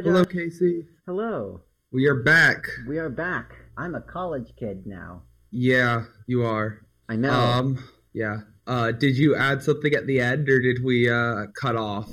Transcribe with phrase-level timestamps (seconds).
[0.00, 0.86] Hi, Hello, Casey.
[1.04, 1.60] Hello.
[1.92, 2.64] We are back.
[2.88, 3.52] We are back.
[3.76, 5.24] I'm a college kid now.
[5.50, 6.86] Yeah, you are.
[7.10, 7.30] I know.
[7.30, 7.84] Um,
[8.14, 8.38] yeah.
[8.66, 12.08] Uh, did you add something at the end, or did we uh cut off?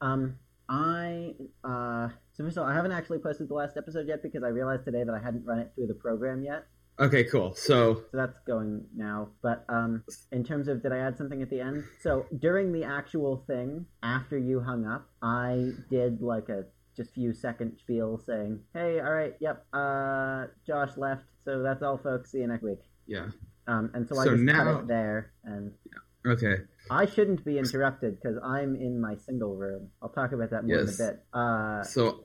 [0.00, 0.34] Um,
[0.68, 4.42] I uh, so first of all, I haven't actually posted the last episode yet because
[4.42, 6.66] I realized today that I hadn't run it through the program yet.
[6.98, 7.54] Okay, cool.
[7.54, 9.28] So, So that's going now.
[9.44, 10.02] But um,
[10.32, 11.84] in terms of did I add something at the end?
[12.00, 16.64] So during the actual thing, after you hung up, I did like a
[16.98, 21.96] just few second spiel saying, "Hey, all right, yep, uh, Josh left, so that's all,
[21.96, 22.32] folks.
[22.32, 23.28] See you next week." yeah.
[23.66, 26.32] Um, and so I So just now- cut it there, and yeah.
[26.32, 26.56] Okay.
[26.90, 29.90] I shouldn't be interrupted because I'm in my single room.
[30.02, 30.98] I'll talk about that more Yes.
[30.98, 31.20] in a bit.
[31.32, 32.24] Uh, So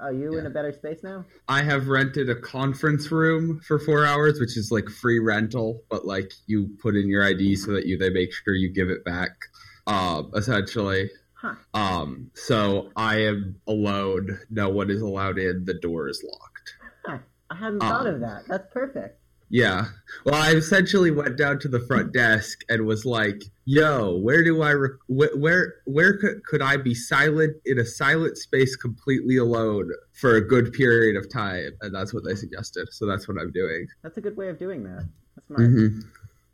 [0.00, 1.24] are you in a better space now?
[1.48, 6.06] I have rented a conference room for four hours, which is like free rental, but
[6.06, 9.04] like you put in your ID so that you they make sure you give it
[9.04, 9.32] back.
[9.88, 11.10] Um, essentially.
[11.40, 11.54] Huh.
[11.72, 14.40] Um, so I am alone.
[14.50, 15.64] No one is allowed in.
[15.64, 16.74] The door is locked.
[17.06, 17.18] Huh.
[17.50, 18.42] I hadn't thought Um, of that.
[18.48, 19.20] That's perfect.
[19.50, 19.86] Yeah.
[20.26, 24.60] Well, I essentially went down to the front desk and was like, "Yo, where do
[24.60, 29.38] I re- wh- where where could, could I be silent in a silent space completely
[29.38, 32.88] alone for a good period of time?" And that's what they suggested.
[32.92, 33.86] So that's what I'm doing.
[34.02, 35.08] That's a good way of doing that.
[35.36, 35.62] That's smart.
[35.70, 36.00] hmm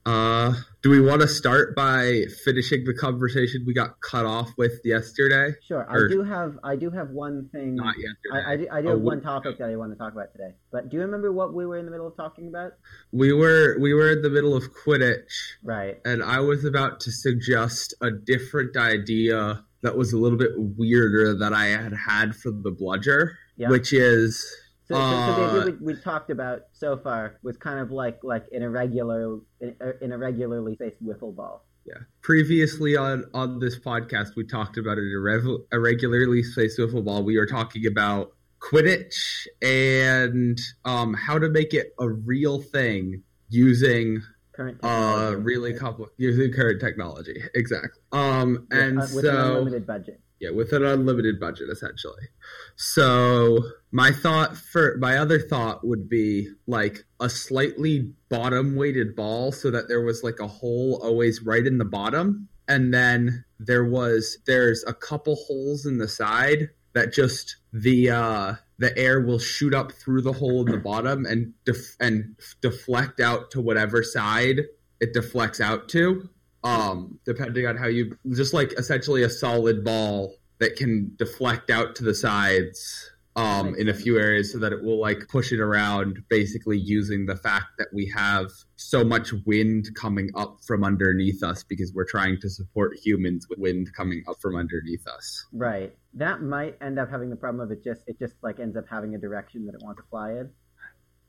[0.06, 0.52] Uh,
[0.82, 5.54] do we want to start by finishing the conversation we got cut off with yesterday?
[5.66, 5.86] Sure.
[5.88, 6.58] I do have.
[6.62, 7.76] I do have one thing.
[7.76, 8.46] Not yesterday.
[8.46, 10.30] I, I do, I do Oh, have one topic that I want to talk about
[10.32, 10.54] today.
[10.70, 12.72] But do you remember what we were in the middle of talking about?
[13.12, 15.32] we were we were in the middle of Quidditch.
[15.62, 15.98] Right.
[16.04, 21.34] and I was about to suggest a different idea that was a little bit weirder
[21.38, 23.68] that I had had for the bludger, Yeah.
[23.70, 24.44] which is
[24.86, 28.22] So, so, so the Uh, we, we talked about so far was kind of like
[28.22, 31.64] like an irregular, in, in a regularly spaced wiffle ball.
[31.86, 31.94] yeah.
[32.22, 37.22] Previously on on this podcast, we talked about an irrev- irregularly spaced wiffle ball.
[37.24, 44.22] We were talking about Quidditch and um, how to make it a real thing using
[44.52, 49.46] Current uh really complex using current technology exactly um With- and uh, with an so
[49.48, 50.20] unlimited budget.
[50.40, 52.28] Yeah with an unlimited budget essentially.
[52.76, 53.58] So
[53.90, 59.70] my thought for my other thought would be like a slightly bottom weighted ball so
[59.70, 62.48] that there was like a hole always right in the bottom.
[62.66, 68.54] And then there was there's a couple holes in the side that just the uh
[68.78, 73.20] the air will shoot up through the hole in the bottom and def- and deflect
[73.20, 74.62] out to whatever side
[75.00, 76.28] it deflects out to
[76.64, 81.94] um depending on how you just like essentially a solid ball that can deflect out
[81.94, 85.60] to the sides um in a few areas so that it will like push it
[85.60, 91.42] around basically using the fact that we have so much wind coming up from underneath
[91.42, 95.94] us because we're trying to support humans with wind coming up from underneath us Right.
[96.14, 98.84] That might end up having the problem of it just it just like ends up
[98.88, 100.50] having a direction that it wants to fly in.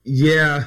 [0.04, 0.66] Yeah.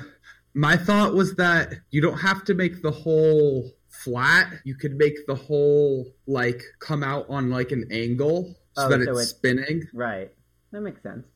[0.54, 4.53] My thought was that you don't have to make the hole flat.
[4.65, 9.04] You could make the hole like come out on like an angle so Oh, that
[9.04, 9.82] so it's it- spinning.
[9.94, 10.31] Right.
[10.72, 11.26] That makes sense.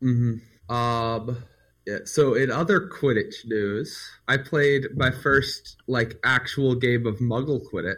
[0.00, 0.34] hmm
[0.68, 1.38] Um
[1.86, 7.62] yeah, so in other Quidditch news, I played my first like actual game of Muggle
[7.72, 7.96] Quidditch.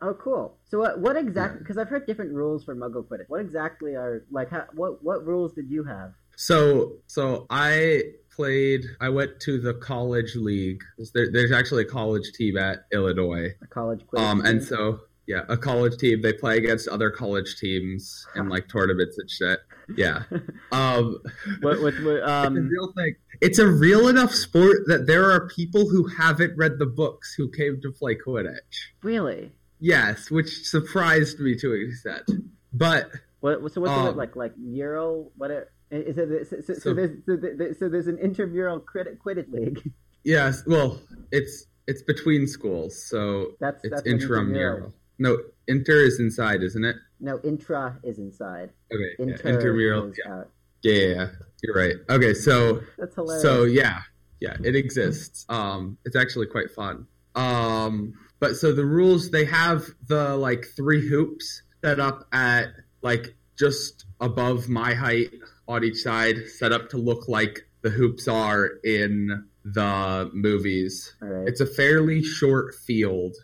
[0.00, 0.56] Oh, cool.
[0.70, 1.58] So what what exactly?
[1.58, 3.24] Because I've heard different rules for Muggle Quidditch.
[3.28, 4.50] What exactly are like?
[4.50, 6.12] How, what what rules did you have?
[6.36, 8.02] So so I
[8.34, 10.82] played I went to the college league.
[11.14, 13.50] There, there's actually a college team at Illinois.
[13.62, 14.00] A college.
[14.16, 18.68] Um, and so yeah, a college team they play against other college teams in like
[18.68, 19.60] tournaments and shit.
[19.96, 20.22] Yeah.
[20.72, 21.18] Um,
[21.60, 23.14] what what, what it's a um real thing.
[23.40, 27.48] It's a real enough sport that there are people who haven't read the books who
[27.50, 28.88] came to play Quidditch.
[29.02, 29.52] really?
[29.80, 32.30] Yes, which surprised me to an extent.
[32.72, 35.30] But What so what's Um, it like like Euro?
[35.36, 36.46] What it, is it?
[36.48, 39.92] So, so, so, So- there's so, so there's an intramural Quidditch, Quidditch league.
[40.24, 41.00] yes, well,
[41.30, 44.94] it's it's between schools, so That's it's that's intramural.
[45.18, 46.96] No, inter is inside, isn't it?
[47.20, 48.70] No, intra is inside.
[48.92, 50.12] Okay, yeah, Inter intramural.
[50.24, 50.50] Yeah, out.
[50.82, 51.26] yeah, yeah, yeah,
[51.62, 51.94] you're right.
[52.10, 53.42] Okay, so That's hilarious.
[53.42, 54.00] So yeah,
[54.40, 55.46] yeah, it exists.
[55.48, 57.06] Um, it's actually quite fun.
[57.34, 62.68] Um, but so the rules they have the like three hoops set up at
[63.02, 65.30] like just above my height
[65.66, 71.14] on each side, set up to look like the hoops are in the movies.
[71.20, 71.48] Right.
[71.48, 73.36] It's a fairly short field.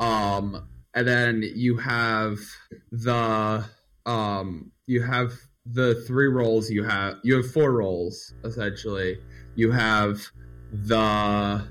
[0.00, 2.38] Um, and then you have
[2.90, 3.64] the
[4.06, 5.32] um, you have
[5.66, 7.16] the three roles you have.
[7.22, 9.18] You have four roles essentially.
[9.54, 10.20] You have
[10.72, 11.66] the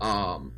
[0.00, 0.52] um,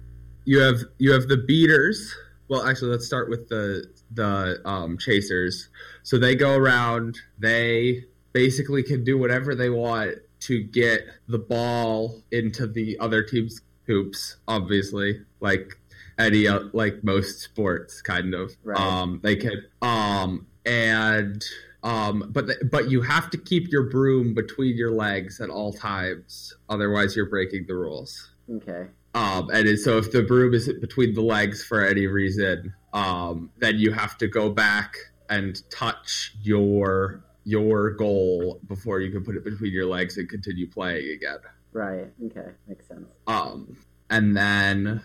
[0.45, 2.15] you have you have the beaters.
[2.49, 5.69] Well, actually, let's start with the the um, chasers.
[6.03, 7.19] So they go around.
[7.39, 13.61] They basically can do whatever they want to get the ball into the other team's
[13.87, 14.37] hoops.
[14.49, 15.79] Obviously, like
[16.19, 18.57] any uh, like most sports, kind of.
[18.63, 18.79] Right.
[18.79, 21.45] Um, they can um and
[21.83, 25.73] um, but the, but you have to keep your broom between your legs at all
[25.73, 28.31] times, otherwise you're breaking the rules.
[28.57, 28.89] Okay.
[29.15, 33.79] Um, and so if the broom is between the legs for any reason, um, then
[33.79, 34.95] you have to go back
[35.29, 40.69] and touch your your goal before you can put it between your legs and continue
[40.69, 41.39] playing again.
[41.73, 42.13] Right.
[42.27, 42.51] Okay.
[42.69, 43.07] Makes sense.
[43.27, 43.77] Um,
[44.11, 45.03] and then,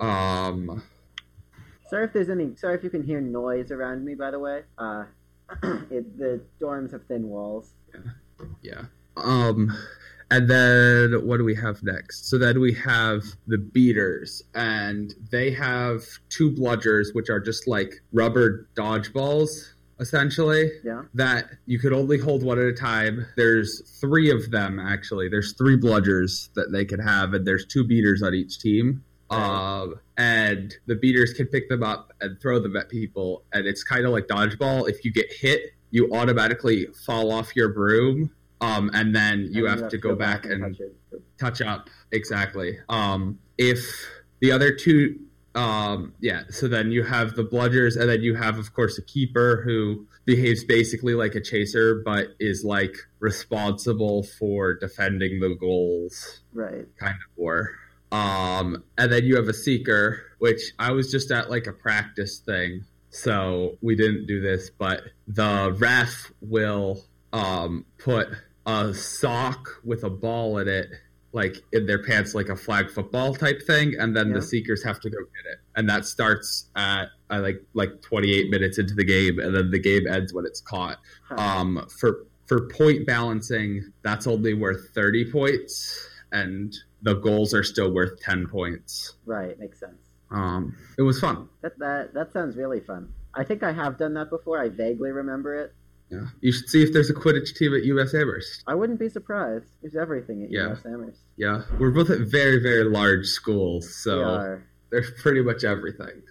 [0.00, 0.82] um,
[1.88, 2.56] Sorry if there's any.
[2.56, 4.14] Sorry if you can hear noise around me.
[4.14, 5.04] By the way, uh,
[5.62, 7.72] it, the dorms have thin walls.
[7.92, 8.00] Yeah.
[8.62, 8.82] yeah.
[9.16, 9.76] Um,
[10.30, 12.28] and then what do we have next?
[12.28, 18.02] So then we have the beaters, and they have two bludgers, which are just like
[18.12, 20.70] rubber dodgeballs, essentially.
[20.82, 21.02] Yeah.
[21.14, 23.26] That you could only hold one at a time.
[23.36, 25.28] There's three of them actually.
[25.28, 29.04] There's three bludgers that they can have, and there's two beaters on each team.
[29.30, 33.82] Um, and the beaters can pick them up and throw them at people, and it's
[33.82, 34.88] kind of like dodgeball.
[34.88, 38.30] If you get hit, you automatically fall off your broom,
[38.64, 41.88] um, and then you And have, to go, back, and touch touch up.
[42.12, 42.78] Exactly.
[42.88, 43.78] Um if
[44.40, 45.18] the other two
[45.54, 49.02] um yeah so then you have the bludgers and then you have of course a
[49.02, 56.40] keeper who behaves basically like a chaser but is like responsible for defending the goals
[56.52, 56.86] Right.
[56.98, 57.70] kind of war.
[58.10, 62.38] Um and then you have a seeker which i was just at like a practice
[62.38, 68.28] thing so we didn't do this but the ref will um put
[68.66, 70.86] a sock with a ball in it
[71.32, 74.34] like in their pants like a flag football type thing and then Yeah.
[74.36, 78.50] the seekers have to go get it and that starts at uh, like like 28
[78.50, 81.34] minutes into the game and then the game ends when it's caught Huh.
[81.36, 87.92] um for for point balancing that's only worth 30 points and the goals are still
[87.92, 89.58] worth 10 points right.
[89.58, 89.98] Makes sense.
[90.30, 93.12] um it was fun That that that sounds really fun.
[93.36, 94.60] I think I have done that before.
[94.62, 95.74] I vaguely remember it.
[96.10, 99.08] Yeah you should see if there's a quidditch team at UMass Amherst I wouldn't be
[99.08, 99.66] surprised.
[99.82, 100.60] There's everything at Yeah.
[100.76, 101.20] UMass Amherst.
[101.36, 104.60] yeah we're both at very very large schools so
[104.90, 106.22] there's pretty much everything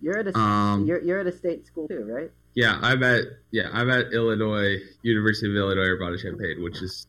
[0.00, 2.30] You're at a um you're you're at a state school too, right?
[2.54, 7.06] Yeah, I'm at yeah, I'm at Illinois University of Illinois Urbana Champaign, which is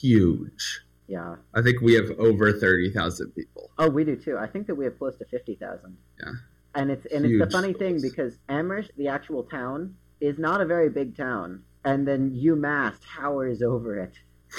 [0.00, 0.82] huge.
[1.08, 1.36] Yeah.
[1.54, 3.70] I think we have over thirty thousand people.
[3.78, 4.36] Oh, we do too.
[4.38, 5.96] I think that we have close to fifty thousand.
[6.20, 6.32] Yeah.
[6.76, 10.60] And it's and it's the Huge funny thing because Amherst, the actual town, is not
[10.60, 14.14] a very big town, and then UMass towers over it.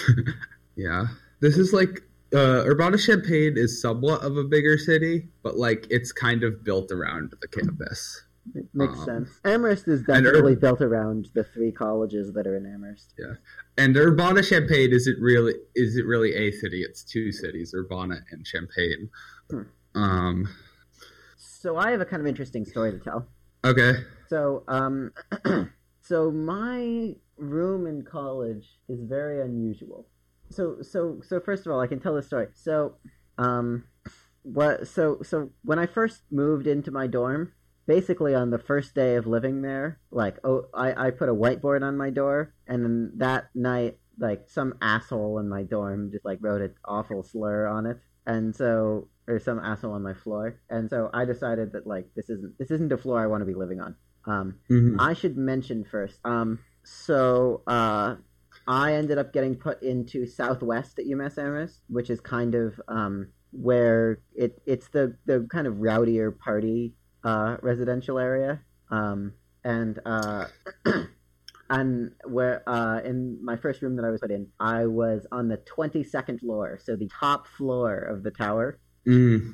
[0.76, 1.06] Yeah,
[1.40, 2.04] this is like
[2.36, 6.92] uh, Urbana Champaign is somewhat of a bigger city, but like it's kind of built
[6.92, 8.26] around the campus.
[8.54, 9.30] It makes Um, sense.
[9.44, 13.16] Amherst is and Ur- definitely built around the three colleges that are in Amherst.
[13.18, 13.34] Yeah,
[13.78, 16.84] and Urbana Champaign isn't really is it really a city?
[16.84, 19.10] It's two cities, Urbana and Champaign.
[19.50, 19.62] Hmm.
[19.96, 20.48] Um.
[21.38, 23.28] So I have a kind of interesting story to tell.
[23.68, 23.96] Okay.
[24.30, 25.12] So, um,
[26.02, 30.08] so my room in college is very unusual.
[30.50, 32.48] So, so, so first of all, I can tell the story.
[32.54, 32.96] So,
[33.38, 33.84] um,
[34.44, 34.88] what?
[34.88, 37.52] So, so when I first moved into my dorm,
[37.86, 41.84] basically on the first day of living there, like, oh, I, I put a whiteboard
[41.84, 46.40] on my door, and then that night, like, some asshole in my dorm just like
[46.40, 50.90] wrote an awful slur on it, and so or some asshole on my floor, and
[50.90, 53.54] so I decided that like this isn't this isn't a floor I want to be
[53.54, 53.96] living on.
[54.26, 54.96] Um, Mhm.
[55.00, 56.20] I should mention first.
[56.26, 58.16] Um, so uh,
[58.68, 63.30] I ended up getting put into Southwest at UMass Amherst, which is kind of um,
[63.52, 66.94] where it it's the the kind of rowdier party
[67.24, 70.46] uh, residential area, um, and uh,
[71.70, 75.48] and where uh, in my first room that I was put in, I was on
[75.50, 79.54] the twenty second floor, so the top floor of the tower Mm.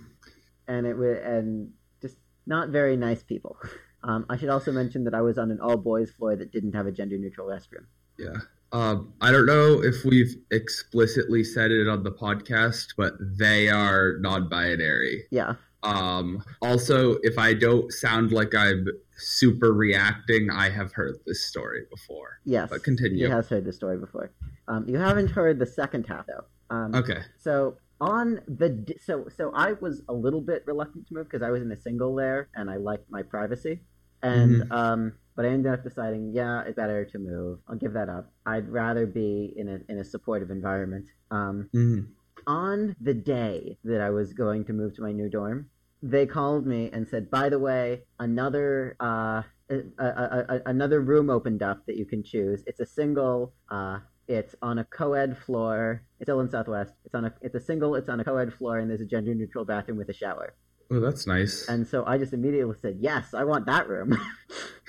[0.67, 2.17] and it was and just
[2.48, 3.57] not very nice people.
[4.05, 6.74] Um, I should also mention that I was on an all boys floor that didn't
[6.74, 7.86] have a gender neutral restroom.
[8.19, 8.36] Yeah.
[8.74, 14.17] Um, I don't know if we've explicitly said it on the podcast, but they are
[14.19, 15.24] non-binary.
[15.31, 21.45] Yeah, Um, also, if I don't sound like I'm super reacting, I have heard this
[21.45, 22.39] story before.
[22.43, 23.25] yes, But continue.
[23.27, 24.31] he has heard the story before.
[24.67, 26.43] Um, you haven't heard the second half though.
[26.75, 27.22] Um, Okay.
[27.39, 28.69] So on the
[29.01, 31.77] so so I was a little bit reluctant to move because I was in a
[31.77, 33.79] single there and I liked my privacy,
[34.22, 37.60] and um, but I ended up deciding yeah it's better to move.
[37.69, 38.25] I'll give that up.
[38.45, 41.07] I'd rather be in a in a supportive environment.
[41.31, 42.07] Um, Mhm.
[42.45, 45.69] on the day that I was going to move to my new dorm,
[46.01, 51.29] they called me and said, by the way, another uh, a, a, a, another room
[51.29, 52.63] opened up that you can choose.
[52.67, 53.53] It's a single.
[53.72, 56.03] Uh, it's on a co-ed floor.
[56.20, 56.94] It's still in Southwest.
[57.06, 57.34] It's on a.
[57.42, 57.96] It's a single.
[57.96, 60.53] It's on a co-ed floor, and there's a gender-neutral bathroom with a shower.
[60.92, 61.68] Oh, that's nice.
[61.68, 64.18] And so I just immediately said, "Yes, I want that room."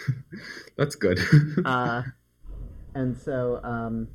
[0.77, 1.19] that's good.
[1.65, 2.03] uh,
[2.95, 4.09] and so, um,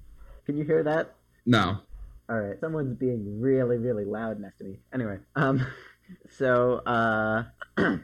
[0.46, 1.16] can you hear that?
[1.46, 1.80] No.
[2.30, 2.60] All right.
[2.60, 4.80] Someone's being really, really loud next to me.
[4.94, 5.66] Anyway, um,
[6.30, 7.44] so uh,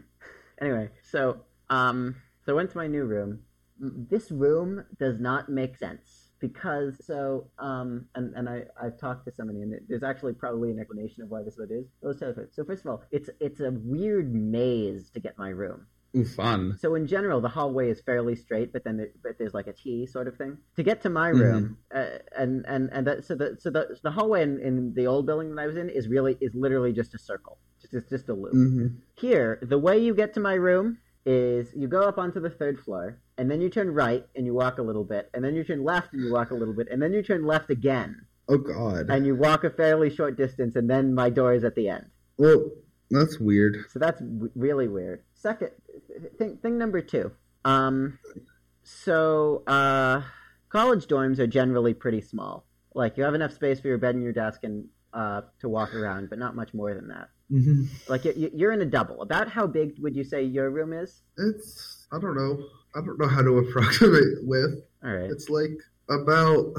[0.61, 3.39] anyway, so um, so I went to my new room.
[3.79, 9.31] This room does not make sense because so um and and I I've talked to
[9.31, 11.85] somebody and there's actually probably an explanation of why this is is.
[12.01, 12.47] Let's tell you.
[12.51, 15.87] So first of all, it's it's a weird maze to get my room.
[16.15, 16.77] Ooh, fun.
[16.79, 19.73] So in general, the hallway is fairly straight, but then there, but there's like a
[19.73, 22.15] T sort of thing to get to my room, mm-hmm.
[22.15, 25.25] uh, and and and that, so the so the the hallway in, in the old
[25.25, 28.33] building that I was in is really is literally just a circle, just just a
[28.33, 28.53] loop.
[28.53, 28.87] Mm-hmm.
[29.15, 32.79] Here, the way you get to my room is you go up onto the third
[32.79, 35.63] floor, and then you turn right and you walk a little bit, and then you
[35.63, 38.25] turn left and you walk a little bit, and then you turn left again.
[38.47, 39.09] Oh God!
[39.09, 42.05] And you walk a fairly short distance, and then my door is at the end.
[42.37, 42.69] Well,
[43.09, 43.85] that's weird.
[43.89, 45.23] So that's w- really weird.
[45.33, 45.71] Second,
[46.37, 47.31] thing, thing number two.
[47.63, 48.19] Um,
[48.83, 50.21] so uh,
[50.69, 52.65] college dorms are generally pretty small.
[52.93, 55.93] Like you have enough space for your bed and your desk and uh, to walk
[55.95, 57.29] around, but not much more than that.
[57.51, 57.83] Mm-hmm.
[58.07, 59.21] Like you're in a double.
[59.21, 61.21] About how big would you say your room is?
[61.37, 62.57] It's I don't know.
[62.95, 64.83] I don't know how to approximate with.
[65.03, 65.29] All right.
[65.29, 65.77] It's like
[66.09, 66.73] about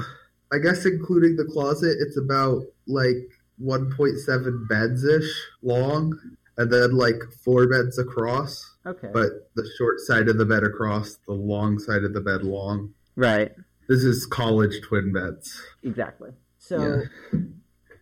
[0.51, 3.17] I guess including the closet, it's about like
[3.63, 6.17] 1.7 beds ish long
[6.57, 8.75] and then like four beds across.
[8.85, 9.09] Okay.
[9.13, 12.93] But the short side of the bed across, the long side of the bed long.
[13.15, 13.51] Right.
[13.87, 15.61] This is college twin beds.
[15.83, 16.31] Exactly.
[16.57, 17.39] So yeah.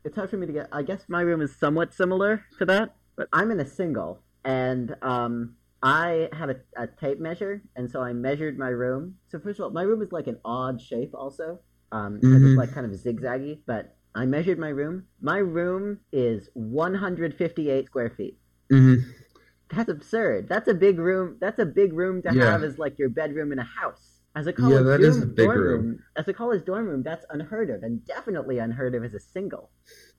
[0.05, 0.69] It's hard for me to get.
[0.71, 4.95] I guess my room is somewhat similar to that, but I'm in a single, and
[5.01, 9.15] um, I have a, a tape measure, and so I measured my room.
[9.27, 11.59] So first of all, my room is like an odd shape, also.
[11.91, 12.47] Um, mm-hmm.
[12.47, 15.05] It's like kind of zigzaggy, but I measured my room.
[15.21, 18.37] My room is 158 square feet.
[18.71, 19.09] Mm-hmm.
[19.69, 20.47] That's absurd.
[20.47, 21.37] That's a big room.
[21.41, 22.51] That's a big room to yeah.
[22.51, 24.14] have as like your bedroom in a house.
[24.35, 25.85] As a college yeah, that dorm, is a big dorm room.
[25.85, 25.99] room.
[26.17, 29.71] As a college dorm room, that's unheard of, and definitely unheard of as a single.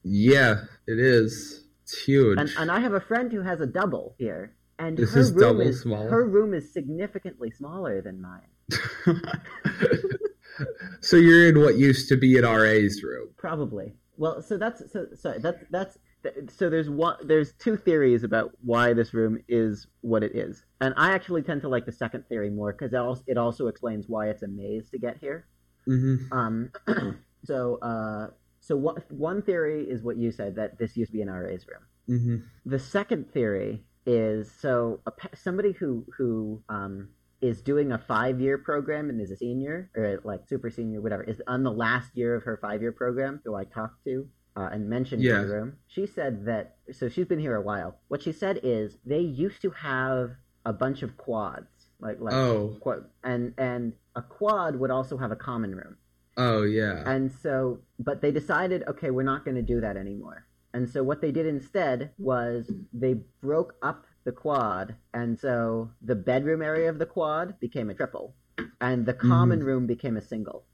[0.03, 1.65] Yeah, it is.
[1.83, 2.39] It's huge.
[2.39, 5.33] And, and I have a friend who has a double here, and this her is
[5.33, 6.09] room double is small.
[6.09, 8.49] her room is significantly smaller than mine.
[11.01, 13.29] so you're in what used to be an RA's room.
[13.37, 13.93] Probably.
[14.17, 15.41] Well, so that's so sorry.
[15.41, 15.99] That's that's
[16.49, 20.95] so there's one there's two theories about why this room is what it is, and
[20.97, 22.93] I actually tend to like the second theory more because
[23.27, 25.47] it also, explains why it's a maze to get here.
[25.89, 26.33] Mm-hmm.
[26.37, 26.71] Um,
[27.45, 28.29] so uh,
[28.61, 31.67] so what, one theory is what you said that this used to be an RA's
[31.67, 32.19] room.
[32.19, 32.71] Mm-hmm.
[32.71, 37.09] The second theory is so a, somebody who who um,
[37.41, 41.23] is doing a five year program and is a senior or like super senior, whatever,
[41.23, 44.69] is on the last year of her five year program, who I talked to uh,
[44.73, 45.41] and mentioned yeah.
[45.41, 45.77] in the room.
[45.87, 47.99] She said that, so she's been here a while.
[48.09, 50.33] What she said is they used to have
[50.65, 51.67] a bunch of quads.
[52.01, 52.77] Like, like oh.
[52.81, 55.97] Quad, and and a quad would also have a common room.
[56.37, 57.03] Oh yeah.
[57.07, 60.47] And so, but they decided, okay, we're not going to do that anymore.
[60.75, 66.15] And so what they did instead was they broke up the quad, and so the
[66.15, 68.35] bedroom area of the quad became a triple,
[68.81, 69.65] and the common mm.
[69.65, 70.67] room became a single.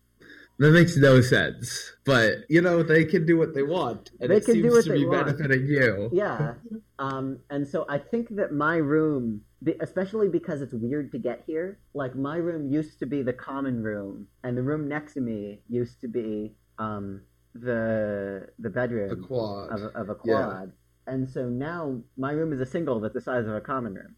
[0.63, 1.93] That makes no sense.
[2.05, 4.71] But you know, they can do what they want, and they it can seems do
[4.71, 5.27] what to they be want.
[5.27, 6.09] benefiting you.
[6.13, 6.55] Yeah.
[7.01, 9.41] Um, and so I think that my room,
[9.81, 13.83] especially because it's weird to get here, like my room used to be the common
[13.83, 17.23] room, and the room next to me used to be um,
[17.57, 19.69] the the bedroom the quad.
[19.73, 20.73] Of, of a quad.
[21.09, 21.13] Yeah.
[21.13, 24.15] And so now my room is a single that's the size of a common room.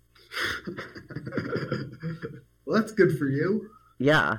[2.67, 3.71] well, that's good for you.
[3.99, 4.39] Yeah.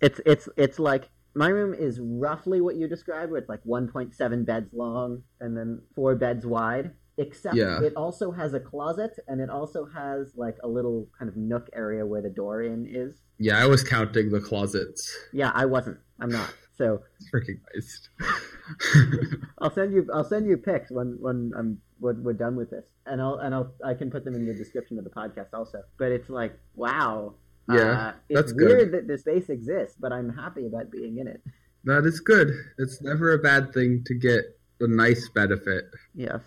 [0.00, 4.46] It's it's it's like my room is roughly what you described, where it's like 1.7
[4.46, 6.92] beds long and then four beds wide.
[7.18, 7.82] Except yeah.
[7.82, 11.68] it also has a closet and it also has like a little kind of nook
[11.74, 13.20] area where the door in is.
[13.38, 15.14] Yeah, I was counting the closets.
[15.32, 15.98] Yeah, I wasn't.
[16.18, 16.54] I'm not.
[16.78, 17.02] So
[17.34, 18.08] freaking nice.
[19.58, 20.08] I'll send you.
[20.14, 23.54] I'll send you pics when when I'm when we're done with this, and I'll and
[23.54, 25.82] I'll I can put them in the description of the podcast also.
[25.98, 27.34] But it's like wow.
[27.68, 28.92] Yeah, uh, it's that's weird good.
[28.92, 31.42] that the space exists, but I'm happy about being in it.
[31.84, 32.50] That is good.
[32.78, 34.44] It's never a bad thing to get
[34.80, 35.84] a nice benefit.
[36.14, 36.40] Yes.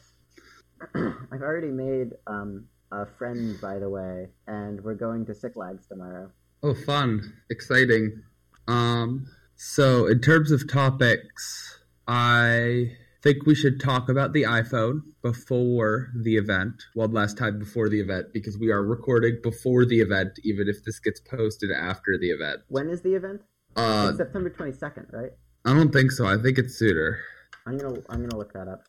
[0.96, 5.88] I've already made um, a friend, by the way, and we're going to Six Flags
[5.88, 6.30] tomorrow.
[6.62, 7.34] Oh, fun!
[7.50, 8.24] Exciting.
[8.68, 12.92] Um, so, in terms of topics, I
[13.24, 18.00] think we should talk about the iPhone before the event, one last time before the
[18.02, 22.30] event, because we are recording before the event, even if this gets posted after the
[22.32, 22.60] event.
[22.68, 23.42] When is the event?
[23.76, 25.32] Uh, It's September twenty second, right?
[25.66, 26.26] I don't think so.
[26.26, 27.20] I think it's sooner.
[27.66, 28.84] I'm gonna I'm gonna look that up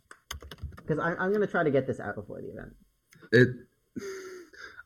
[0.76, 2.75] because I'm I'm gonna try to get this out before the event.
[3.33, 3.49] It.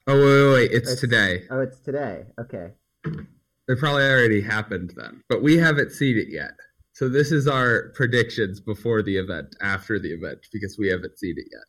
[0.07, 0.71] Oh wait, wait, wait!
[0.73, 1.45] It's, It's- today.
[1.50, 2.25] Oh, it's today.
[2.38, 2.73] Okay.
[3.05, 6.52] It probably already happened then, but we haven't seen it yet.
[6.99, 11.37] So this is our predictions before the event, after the event, because we haven't seen
[11.38, 11.62] it yet.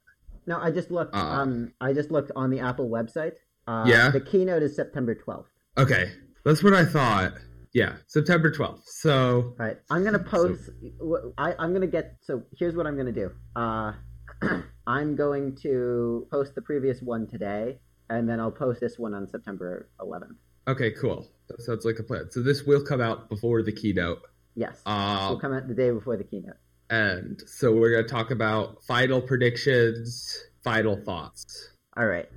[0.48, 1.14] No, I just looked.
[1.14, 1.20] Uh.
[1.20, 3.34] um, I just looked on the Apple website.
[3.68, 4.10] Uh, Yeah?
[4.10, 5.52] The keynote is September twelfth.
[5.78, 6.12] Okay,
[6.44, 7.34] that's what I thought.
[7.74, 8.82] Yeah, September twelfth.
[8.88, 9.78] So All right.
[9.92, 10.72] I'm gonna post.
[11.00, 12.16] wh- I, I'm gonna get.
[12.22, 13.30] So here's what I'm gonna do.
[13.56, 13.94] Uh,
[14.88, 17.78] I'm going to post the previous one today,
[18.10, 20.38] and then I'll post this one on September 11th.
[20.68, 21.30] okay, cool.
[21.50, 22.32] That sounds like a plan.
[22.32, 24.22] So this will come out before the keynote.
[24.60, 24.82] Yes.
[24.86, 26.58] Um, will come out the day before the keynote.
[26.90, 31.70] and so we're gonna talk about final predictions, final thoughts.
[31.96, 32.30] All right.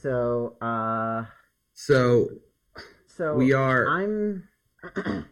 [0.00, 1.24] So, uh,
[1.74, 2.28] So
[3.06, 3.86] so we are.
[3.88, 4.48] I'm.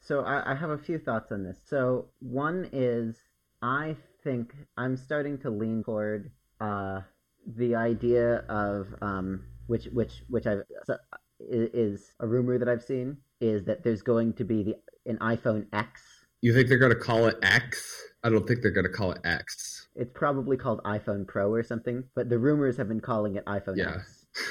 [0.00, 1.58] so I, I have a few thoughts on this.
[1.66, 3.16] So one is
[3.62, 7.00] I think I'm starting to lean toward uh,
[7.46, 10.96] the idea of um, which which which I've so, i-
[11.40, 14.76] is a rumor that I've seen is that there's going to be the
[15.06, 16.02] an iPhone X.
[16.40, 18.02] You think they're gonna call it X?
[18.24, 19.88] I don't think they're gonna call it X.
[19.94, 23.76] It's probably called iPhone Pro or something, but the rumors have been calling it iPhone
[23.76, 23.96] Yeah.
[23.96, 24.26] X.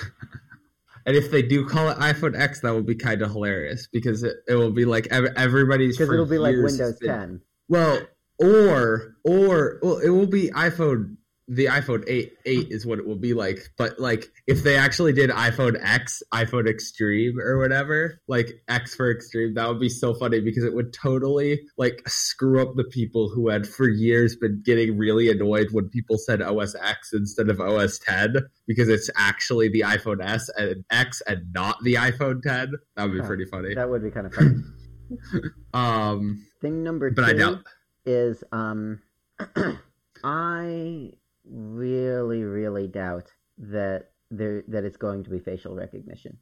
[1.04, 4.22] And if they do call it iPhone X, that will be kind of hilarious because
[4.22, 7.42] it, it will be like ev- everybody's Because it'll be like Windows been- 10.
[7.70, 8.02] Well,
[8.38, 11.16] or or well, it will be iPhone.
[11.48, 13.60] The iPhone eight eight is what it will be like.
[13.78, 19.12] But like, if they actually did iPhone X, iPhone Extreme, or whatever, like X for
[19.12, 23.30] Extreme, that would be so funny because it would totally like screw up the people
[23.30, 27.60] who had for years been getting really annoyed when people said OS X instead of
[27.60, 32.74] OS ten because it's actually the iPhone S and X and not the iPhone ten.
[32.96, 33.28] That would be Huh.
[33.28, 33.76] pretty funny.
[33.76, 34.56] That would be kind of funny.
[35.74, 37.64] Um, Thing number but two I doubt.
[38.06, 39.02] is um,
[40.24, 41.12] I
[41.46, 46.38] really, really doubt that there that it's going to be facial recognition.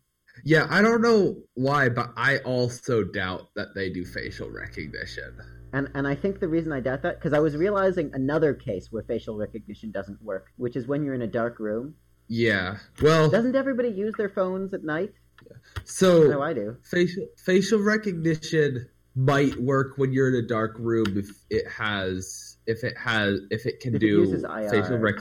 [0.46, 5.38] Yeah, I don't know why, but I also doubt that they do facial recognition.
[5.74, 8.88] And and I think the reason I doubt that because I was realizing another case
[8.92, 11.96] where facial recognition doesn't work, which is when you're in a dark room.
[12.28, 12.78] Yeah.
[13.02, 15.14] Well, Doesn't everybody use their phones at night?
[15.50, 16.78] No, so I do.
[16.84, 22.84] facial facial recognition might work when you're in a dark room if it has if
[22.84, 24.70] it has if it can If it do IR.
[24.70, 25.16] facial rec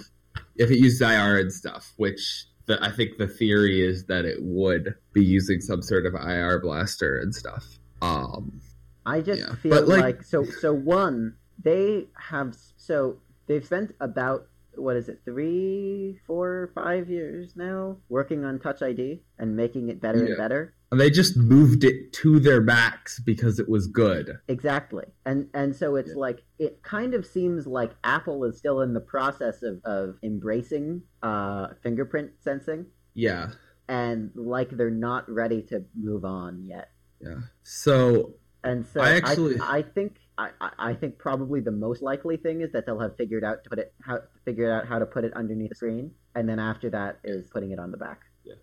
[0.56, 4.38] if it uses IR and stuff, which the, I think the theory is that it
[4.42, 7.64] would be using some sort of IR blaster and stuff.
[8.02, 8.60] Um,
[9.06, 14.46] I just Yeah, feel like, like- so so one they have so they've spent about
[14.78, 20.00] what is it three four five years now working on Touch ID and making it
[20.00, 20.28] better Yeah.
[20.30, 24.38] and better and they just moved it to their Macs because it was good.
[24.48, 26.16] exactly and and so it's Yeah.
[26.16, 31.02] like it kind of seems like Apple is still in the process of of embracing
[31.22, 33.50] uh fingerprint sensing Yeah.
[33.88, 36.88] and like they're not ready to move on yet
[37.20, 37.40] Yeah.
[37.62, 42.36] So And so I I actually- I, think I, I think probably the most likely
[42.36, 45.06] thing is that they'll have figured out to put it how figured out how to
[45.06, 48.20] put it underneath the screen, and then after that is putting it on the back.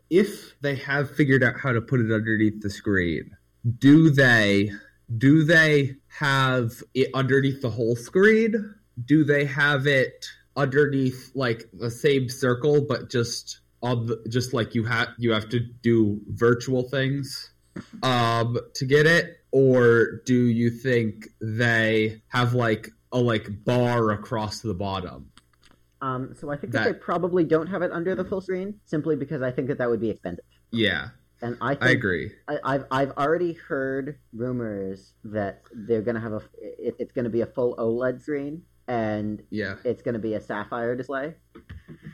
[0.09, 3.35] if they have figured out how to put it underneath the screen,
[3.77, 4.71] do they
[5.17, 8.75] do they have it underneath the whole screen?
[9.03, 14.73] Do they have it underneath like the same circle but just on the, just like
[14.73, 17.51] you have you have to do virtual things
[18.03, 24.59] um to get it or do you think they have like a like bar across
[24.59, 25.31] the bottom?
[26.01, 28.81] Um, so I think that, That- they probably don't have it under the full screen
[28.83, 30.43] simply because I think that that would be expensive.
[30.71, 31.07] Yeah,
[31.41, 32.31] And I think I agree.
[32.49, 37.39] I, I've I've already heard rumors that they're gonna have a it, it's gonna be
[37.41, 39.75] a full OLED screen and Yeah.
[39.85, 41.35] it's gonna be a sapphire display,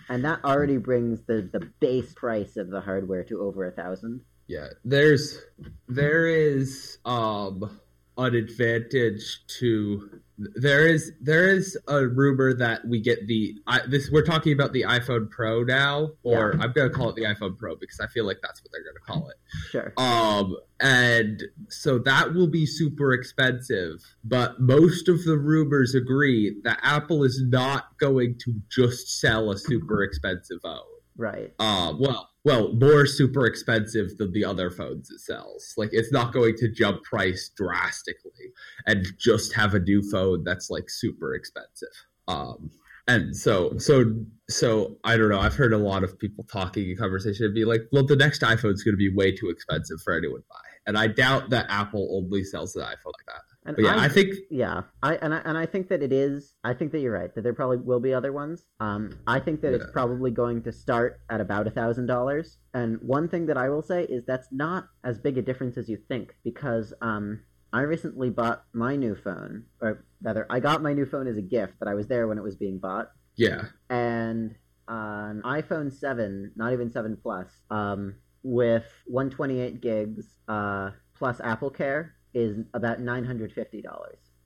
[0.10, 4.22] and that already brings the the base price of the hardware to over a thousand.
[4.52, 5.40] Yeah, there's
[5.88, 7.80] there is um
[8.18, 14.10] an advantage to there is there is a rumor that we get the I, this
[14.12, 17.58] we're talking about the iPhone Pro now or I'm going to call it the iPhone
[17.58, 19.38] Pro because I feel like that's what they're going to call it.
[19.70, 19.94] Sure.
[19.96, 26.78] Um and so that will be super expensive, but most of the rumors agree that
[26.84, 30.82] Apple is not going to just sell a super expensive phone
[31.22, 31.54] Right.
[31.60, 35.76] Uh, well, well, more super expensive than the other phones it sells.
[35.78, 38.54] Like it's not going to jump price drastically
[38.88, 41.94] and just have a new phone that's like super expensive.
[42.28, 42.72] Um,
[43.08, 44.16] and so so
[44.50, 45.40] so I don't know.
[45.40, 48.42] I've heard a lot of people talking in conversation and be like, well, the next
[48.42, 50.56] iPhone's going to be way too expensive for anyone to buy.
[50.88, 53.42] And I doubt that Apple only sells an iPhone like that.
[53.66, 56.56] And But yeah, I, think Yeah, I and I and I think that it is.
[56.64, 57.34] I think that you're right.
[57.36, 58.66] That there probably will be other ones.
[58.80, 62.58] Um, I think that it's probably going to start at about a thousand dollars.
[62.74, 65.90] And one thing that I will say is that's not as big a difference as
[65.90, 70.94] you think because um, I recently bought my new phone, or rather, I got my
[70.94, 73.12] new phone as a gift, but I was there when it was being bought.
[73.36, 74.56] yeah, and
[74.88, 82.16] an iPhone 7, not even 7 Plus, um, with 128 gigs uh, plus Apple Care
[82.34, 83.84] is about $950.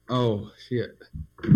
[0.08, 1.00] Oh shit.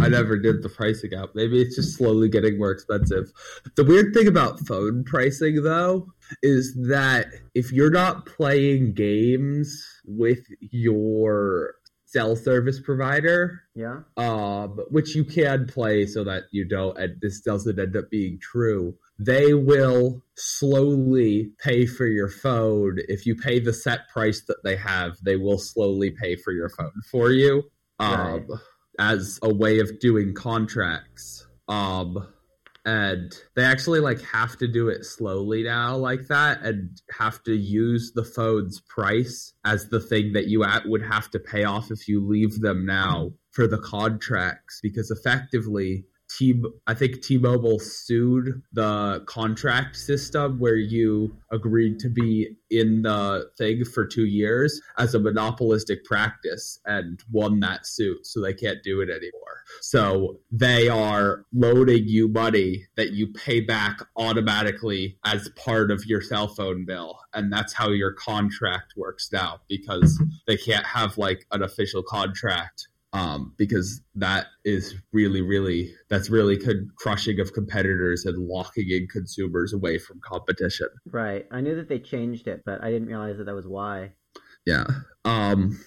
[0.01, 1.35] I never did the pricing out.
[1.35, 3.31] Maybe it's just slowly getting more expensive.
[3.75, 6.07] The weird thing about phone pricing though
[6.41, 13.99] is that if you're not playing games with your cell service provider, Yeah?
[14.17, 18.39] um, which you can play so that you don't, and this doesn't end up being
[18.41, 18.95] true.
[19.19, 22.99] They will slowly pay for your phone.
[23.09, 26.69] If you pay the set price that they have, they will slowly pay for your
[26.69, 27.63] phone for you
[27.99, 28.59] um, Right.
[28.97, 31.45] as a way of doing contracts.
[31.67, 32.27] Um,
[32.85, 37.53] and they actually like have to do it slowly now like that and have to
[37.53, 41.91] use the phone's price as the thing that you at would have to pay off
[41.91, 48.61] if you leave them now for the contracts because effectively T I think T-Mobile sued
[48.71, 55.15] the contract system where you agreed to be in the thing for 2 years as
[55.15, 59.63] a monopolistic practice and won that suit so they can't do it anymore.
[59.81, 66.21] So they are loading you money that you pay back automatically as part of your
[66.21, 71.45] cell phone bill and that's how your contract works now because they can't have like
[71.51, 78.25] an official contract um, because that is really, really that's really con- crushing of competitors
[78.25, 80.87] and locking in consumers away from competition.
[81.11, 81.45] Right.
[81.51, 84.11] I knew that they changed it, but I didn't realize that that was why.
[84.65, 84.85] Yeah.
[85.25, 85.79] Um.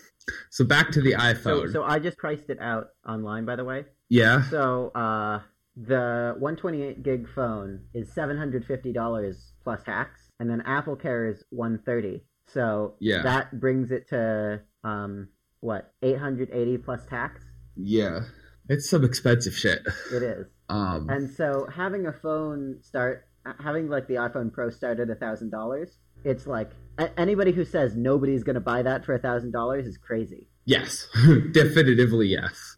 [0.51, 1.73] So back to the So, iPhone.
[1.73, 3.85] so I just priced it out online, by the way.
[4.09, 4.43] yeah.
[4.51, 5.41] So uh,
[5.77, 12.23] the 128 gig phone is $750 plus tax, and then Apple Care is 130.
[12.47, 13.23] So Yeah.
[13.23, 15.29] that brings it to um,
[15.63, 17.41] what 880 plus tax.
[17.77, 18.21] Yeah.
[18.69, 19.81] It's some expensive shit.
[20.13, 20.47] It is.
[20.69, 21.09] Um.
[21.09, 23.27] And so having a phone start,
[23.61, 27.65] having like the iPhone Pro start at a thousand dollars, it's like a- anybody who
[27.65, 30.49] says nobody's gonna buy that for a thousand dollars is crazy.
[30.65, 31.09] Yes.
[31.53, 32.77] Definitively yes.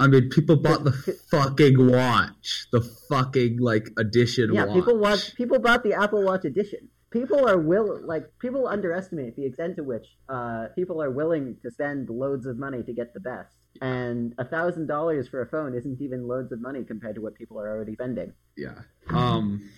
[0.00, 0.92] I mean, people bought the
[1.30, 4.74] fucking watch, the fucking like edition Yeah, watch.
[4.74, 5.34] people watch.
[5.36, 6.88] People bought the Apple Watch edition.
[7.14, 11.70] People are will like people underestimate the extent to which uh, people are willing to
[11.70, 13.54] spend loads of money to get the best.
[13.80, 17.36] And a thousand dollars for a phone isn't even loads of money compared to what
[17.36, 18.32] people are already spending.
[18.56, 18.80] yeah.
[19.10, 19.70] Um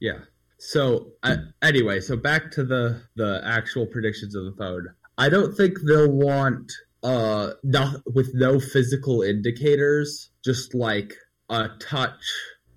[0.00, 0.20] yeah.
[0.58, 4.86] So uh, anyway so back to the the actual predictions of the phone.
[5.18, 11.12] I don't think they'll want uh not with no physical indicators just like
[11.50, 12.24] a touch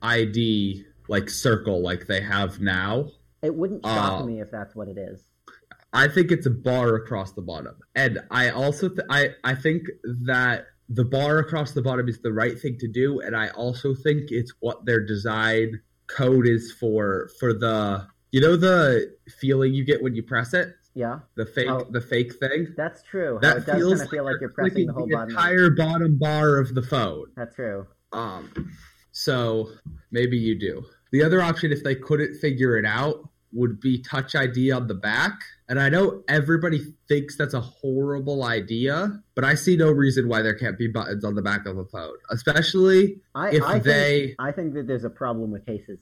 [0.01, 3.07] id like circle like they have now
[3.43, 5.27] It wouldn't shock Uh, me if that's what it is.
[5.91, 9.83] I think it's a bar across the bottom, and I also th- I I think
[10.25, 13.93] that the bar across the bottom is the right thing to do, and I also
[13.93, 19.83] think it's what their design code is for for the you know the feeling you
[19.85, 21.85] get when you press it, Yeah, the fake Oh.
[21.91, 22.73] the fake thing.
[22.75, 23.37] that's true.
[23.43, 25.29] That it does feels kind of feel like you're pressing the whole the button.
[25.29, 27.27] entire bottom bar of the phone.
[27.35, 27.85] That's true.
[28.11, 28.49] Um,
[29.11, 29.69] so
[30.11, 30.85] maybe you do.
[31.11, 34.93] The other option, if they couldn't figure it out, would be Touch ID on the
[34.93, 35.33] back.
[35.69, 40.41] And I know everybody thinks that's a horrible idea, but I see no reason why
[40.41, 44.25] there can't be buttons on the back of a phone, especially I, if I they.
[44.27, 45.99] think, I think that there's a problem with cases.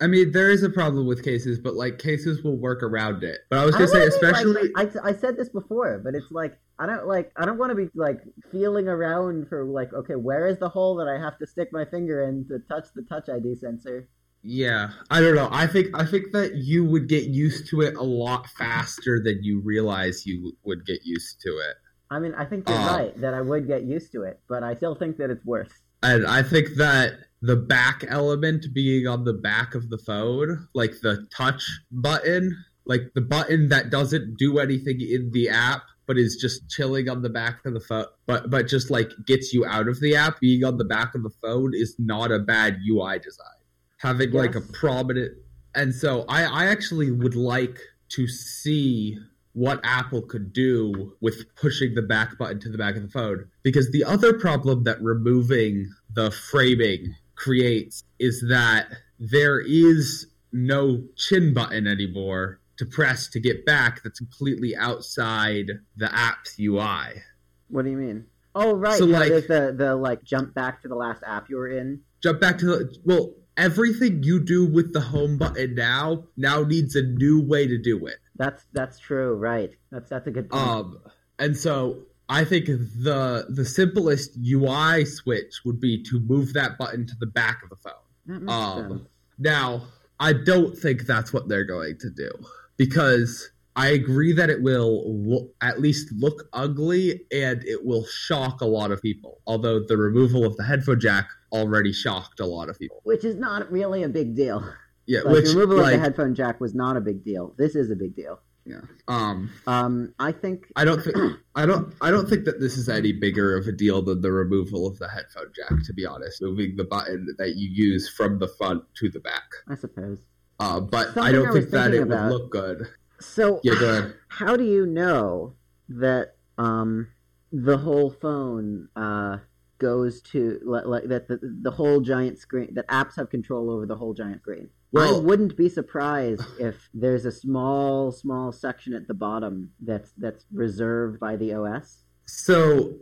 [0.00, 3.40] I mean, there is a problem with cases, but like cases will work around it.
[3.50, 4.70] But I was I gonna say, wanna like- especially.
[5.04, 7.74] I, I said this before, but it's like I don't like I don't want to
[7.74, 8.20] be like
[8.52, 11.84] feeling around for like okay, where is the hole that I have to stick my
[11.84, 14.08] finger in to touch the Touch ID sensor?
[14.42, 15.48] Yeah, I don't know.
[15.50, 19.42] I think I think that you would get used to it a lot faster than
[19.42, 21.76] you realize you would get used to it.
[22.10, 24.62] I mean, I think you're Uh, right that I would get used to it, but
[24.62, 25.70] I still think that it's worse.
[26.02, 31.00] And I think that the back element being on the back of the phone, like
[31.02, 36.36] the touch button, like the button that doesn't do anything in the app but is
[36.36, 39.88] just chilling on the back of the phone but but just like gets you out
[39.88, 43.18] of the app being on the back of the phone is not a bad UI
[43.18, 43.57] design.
[43.98, 45.32] Having like a prominent
[45.74, 47.78] and so I, I actually would like
[48.10, 49.18] to see
[49.52, 53.46] what Apple could do with pushing the back button to the back of the phone.
[53.62, 61.52] Because the other problem that removing the framing creates is that there is no chin
[61.52, 67.22] button anymore to press to get back that's completely outside the app's UI.
[67.68, 68.26] What do you mean?
[68.54, 68.98] Oh, right.
[68.98, 72.00] So, like- there's the the like jump back to the last app you were in.
[72.22, 76.94] Jump back to the well, everything you do with the home button now now needs
[76.96, 78.16] a new way to do it.
[78.36, 79.34] That's that's true.
[79.34, 79.72] Right.
[79.90, 80.62] That's that's a good point.
[80.66, 80.98] Um,
[81.38, 87.06] and so I think the the simplest UI switch would be to move that button
[87.06, 88.48] to the back of the phone.
[88.48, 89.08] Um, sense.
[89.38, 89.82] now,
[90.20, 92.30] I don't think that's what they're going to do
[92.76, 98.60] because I agree that it will look, at least look ugly and it will shock
[98.60, 99.40] a lot of people.
[99.46, 103.00] Although the removal of the headphone jack already shocked a lot of people.
[103.04, 104.62] Which is not really a big deal.
[105.06, 107.54] Yeah, Like, which removal of the headphone jack was not a big deal.
[107.56, 108.40] This is a big deal.
[108.66, 108.82] yeah.
[109.08, 111.16] Um, Um, I think I don't think
[111.54, 114.30] I don't I don't think that this is any bigger of a deal than the
[114.30, 115.82] removal of the headphone jack.
[115.84, 119.48] To be honest, moving the button that you use from the front to the back.
[119.68, 120.18] I suppose.
[120.60, 122.88] Uh, but Something I don't I think that it about- would look good.
[123.20, 124.14] So Yeah, go ahead.
[124.28, 125.54] how do you know
[125.88, 127.08] that um
[127.50, 129.38] the whole phone uh
[129.78, 133.86] goes to like, like that the, the whole giant screen that apps have control over
[133.86, 138.92] the whole giant screen Well, i wouldn't be surprised if there's a small small section
[138.94, 142.94] at the bottom that's that's reserved by the os so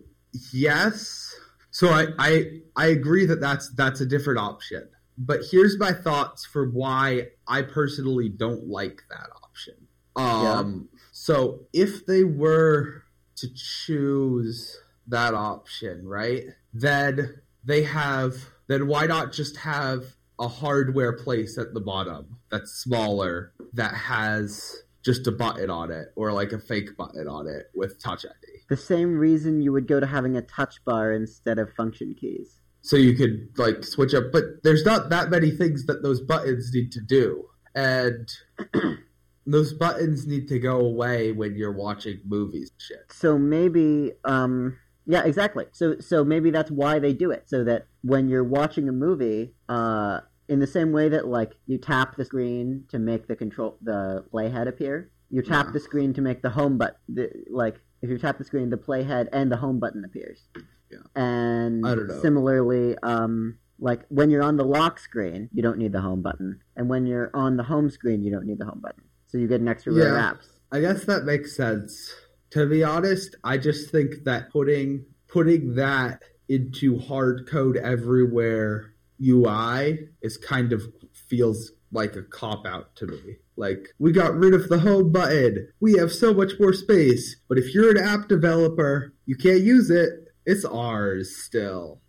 [0.52, 1.34] yes,
[1.70, 4.88] so I, I I agree that that's that's a different option.
[5.18, 9.74] But here's my thoughts for why I personally don't like that option.
[10.14, 13.02] Um, so if they were
[13.36, 16.44] to choose that option, right?
[16.80, 18.34] Then they have
[18.68, 20.04] then why not just have
[20.38, 26.08] a hardware place at the bottom that's smaller that has just a button on it
[26.16, 28.58] or like a fake button on it with touch ID.
[28.68, 32.60] the same reason you would go to having a touch bar instead of function keys
[32.82, 36.70] So you could like switch up but there's not that many things that those buttons
[36.74, 37.46] need to do.
[37.74, 38.28] And
[39.46, 43.12] those buttons need to go away when you're watching movies and shit.
[43.12, 47.86] so maybe um yeah exactly so so maybe that's why they do it so that
[48.02, 52.24] when you're watching a movie uh in the same way that like you tap the
[52.24, 55.72] screen to make the control the playhead appear you tap Yeah.
[55.72, 58.76] the screen to make the home button the, like if you tap the screen the
[58.76, 60.48] playhead and the home button appears
[60.90, 60.98] Yeah.
[61.14, 62.20] and I don't know.
[62.20, 66.60] similarly um like when you're on the lock screen you don't need the home button
[66.76, 69.46] and when you're on the home screen you don't need the home button so you
[69.48, 70.32] get an extra row of Yeah.
[70.32, 72.12] apps I guess that makes sense.
[72.56, 80.08] To be honest, I just think that putting putting that into hard code everywhere UI
[80.22, 83.36] is kind of feels like a cop out to me.
[83.56, 85.68] Like we got rid of the home button.
[85.80, 87.36] We have so much more space.
[87.46, 90.08] But if you're an app developer, you can't use it.
[90.46, 92.00] It's ours still.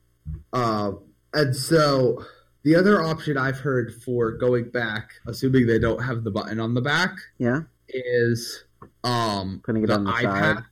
[0.53, 2.23] Um, and so
[2.63, 6.73] the other option I've heard for going back, assuming they don't have the button on
[6.73, 8.63] the back, yeah is
[9.07, 10.55] um Putting it the on the iPad side.
[10.55, 10.63] back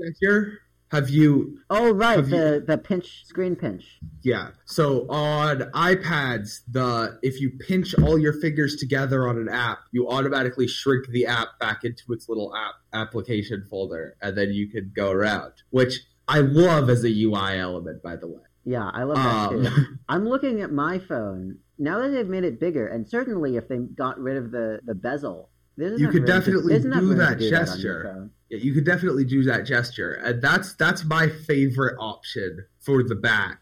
[0.00, 0.58] gesture.
[0.90, 1.58] Have you?
[1.68, 3.98] Oh right, Have you- the the pinch screen pinch.
[4.22, 4.50] Yeah.
[4.64, 10.08] So on iPads, the if you pinch all your fingers together on an app, you
[10.08, 14.90] automatically shrink the app back into its little app application folder, and then you can
[14.94, 15.52] go around.
[15.70, 18.40] Which I love as a UI element, by the way.
[18.64, 19.66] Yeah, I love that too.
[19.66, 23.68] Um, I'm looking at my phone now that they've made it bigger, and certainly if
[23.68, 28.02] they got rid of the the bezel, You could definitely do that do gesture.
[28.04, 28.30] phone.
[28.50, 33.14] yeah, you could definitely do that gesture, and that's that's my favorite option for the
[33.14, 33.60] back.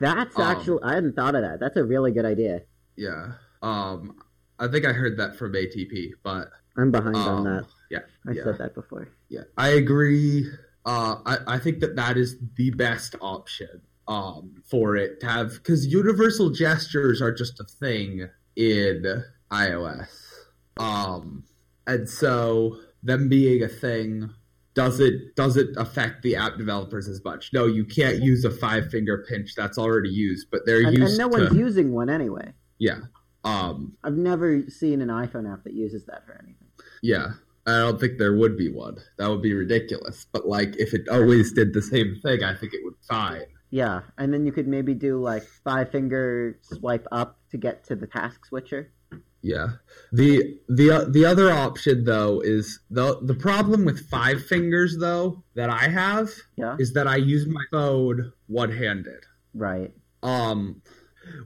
[0.00, 1.60] That's Um, actually I hadn't thought of that.
[1.60, 2.62] That's a really good idea.
[2.96, 3.32] Yeah.
[3.62, 4.16] Um,
[4.58, 7.66] I think I heard that from ATP, but I'm behind on um, that.
[7.90, 8.44] yeah, I yeah.
[8.44, 9.08] said that before.
[9.28, 10.48] Yeah, I agree.
[10.86, 15.52] Uh, I, I think that that is the best option um, for it to have
[15.54, 20.08] because universal gestures are just a thing in iOS,
[20.78, 21.44] um,
[21.88, 24.30] and so them being a thing
[24.74, 27.50] doesn't doesn't affect the app developers as much.
[27.52, 31.18] No, you can't use a five finger pinch that's already used, but they're And, used
[31.20, 32.52] and no to one's using one anyway.
[32.78, 33.00] yeah.
[33.44, 36.66] Um, I've never seen an iPhone app that uses that for anything.
[37.02, 37.32] Yeah.
[37.66, 38.96] I don't think there would be one.
[39.18, 40.26] That would be ridiculous.
[40.32, 43.46] But like if it always did the same thing, I think it would fine.
[43.70, 47.96] Yeah, and then you could maybe do like five finger swipe up to get to
[47.96, 48.90] the task switcher.
[49.42, 49.68] Yeah.
[50.12, 55.70] The the the other option though is the the problem with five fingers though that
[55.70, 59.24] I have Yeah, is that I use my phone one-handed.
[59.54, 59.92] right.
[60.22, 60.82] Um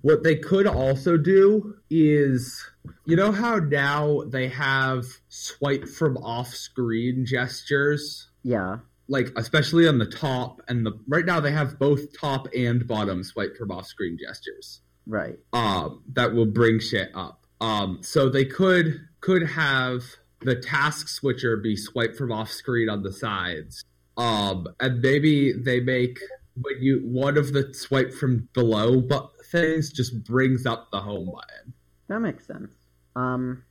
[0.03, 2.65] What they could also do is,
[3.05, 8.29] you know how now they have swipe from off screen gestures?
[8.45, 8.79] Yeah.
[9.09, 10.93] Like, especially on the top and the.
[11.09, 14.81] Right now, they have both top and bottom swipe from off screen gestures.
[15.05, 15.39] Right.
[15.53, 17.42] Um, that will bring shit up.
[17.63, 20.03] Um, so they could could have
[20.41, 23.85] the task switcher be swiped from off screen on the sides.
[24.17, 26.19] Um, and maybe they make
[26.61, 31.27] when you one of the swipe from below but things just brings up the home
[31.27, 31.73] button.
[32.09, 32.73] That makes sense.
[33.15, 33.63] Um,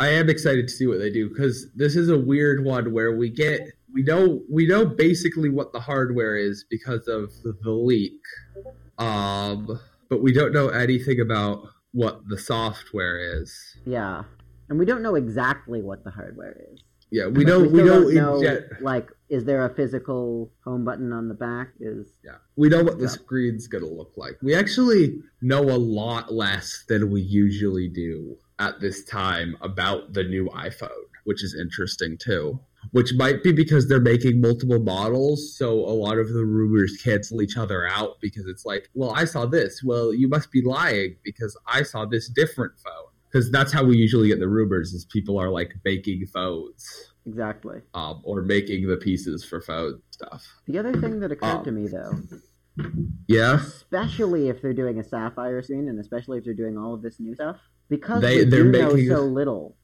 [0.00, 3.16] I am excited to see what they do because this is a weird one where
[3.16, 3.60] we get
[3.94, 8.20] we know we know basically what the hardware is because of the, the leak,
[8.98, 9.78] um,
[10.10, 13.76] but we don't know anything about what the software is.
[13.86, 14.24] yeah.
[14.68, 16.80] And we don't know exactly what the hardware is.
[17.10, 20.84] Yeah, we know we still know, don't know jet- like is there a physical home
[20.84, 21.68] button on the back?
[21.80, 24.36] Is Yeah, we know what the screen's gonna look like.
[24.42, 30.24] We actually know a lot less than we usually do at this time about the
[30.24, 32.58] new iPhone, which is interesting too.
[32.92, 37.42] Which might be because they're making multiple models, so a lot of the rumors cancel
[37.42, 39.82] each other out because it's like, well, I saw this.
[39.82, 43.12] Well, you must be lying because I saw this different phone.
[43.30, 47.80] Because that's how we usually get the rumors is people are like making phones exactly.
[47.92, 50.46] um, or making the pieces for phone stuff.
[50.66, 52.12] The other thing that occurred Um, to me though,
[53.26, 53.56] Yeah.
[53.56, 57.18] especially if they're doing a sapphire scene, and especially if they're doing all of this
[57.20, 59.76] new stuff, because They- we they're do making- know so little.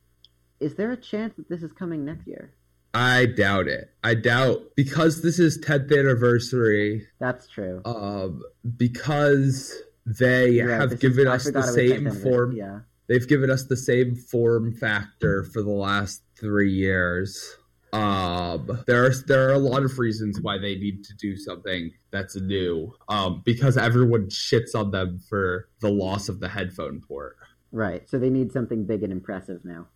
[0.61, 2.55] Is there a chance that this is coming next year?
[2.95, 3.91] I doubt it.
[4.05, 7.07] I doubt because this is 10th anniversary.
[7.19, 7.81] That's true.
[7.85, 8.43] Um,
[8.77, 9.73] because
[10.05, 12.53] they You're have this is- given us the forgot it was same form.
[12.53, 12.81] Yeah.
[13.09, 17.57] They've given us the same form factor for the last three years.
[17.93, 21.93] Um, there are there are a lot of reasons why they need to do something
[22.11, 22.95] that's new.
[23.09, 27.37] Um, because everyone shits on them for the loss of the headphone port.
[27.71, 28.09] Right.
[28.09, 29.89] So they need something big and impressive now.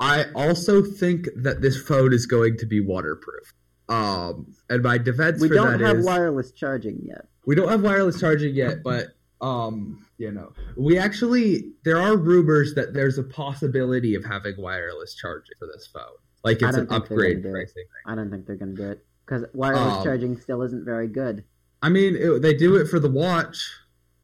[0.00, 3.52] I also think that this phone is going to be waterproof.
[3.88, 7.26] Um, and my defense for that is We don't have is- wireless charging yet.
[7.46, 9.08] we don't have wireless charging yet, but
[9.40, 15.14] um, you know, we actually there are rumors that there's a possibility of having wireless
[15.14, 16.02] charging for this phone.
[16.44, 17.52] Like it's an upgrade gonna do it.
[17.52, 17.84] pricing.
[18.06, 21.06] I don't think they're going to do it because wireless Um, charging still isn't very
[21.08, 21.44] good.
[21.82, 23.68] I mean, it, they do it for the watch.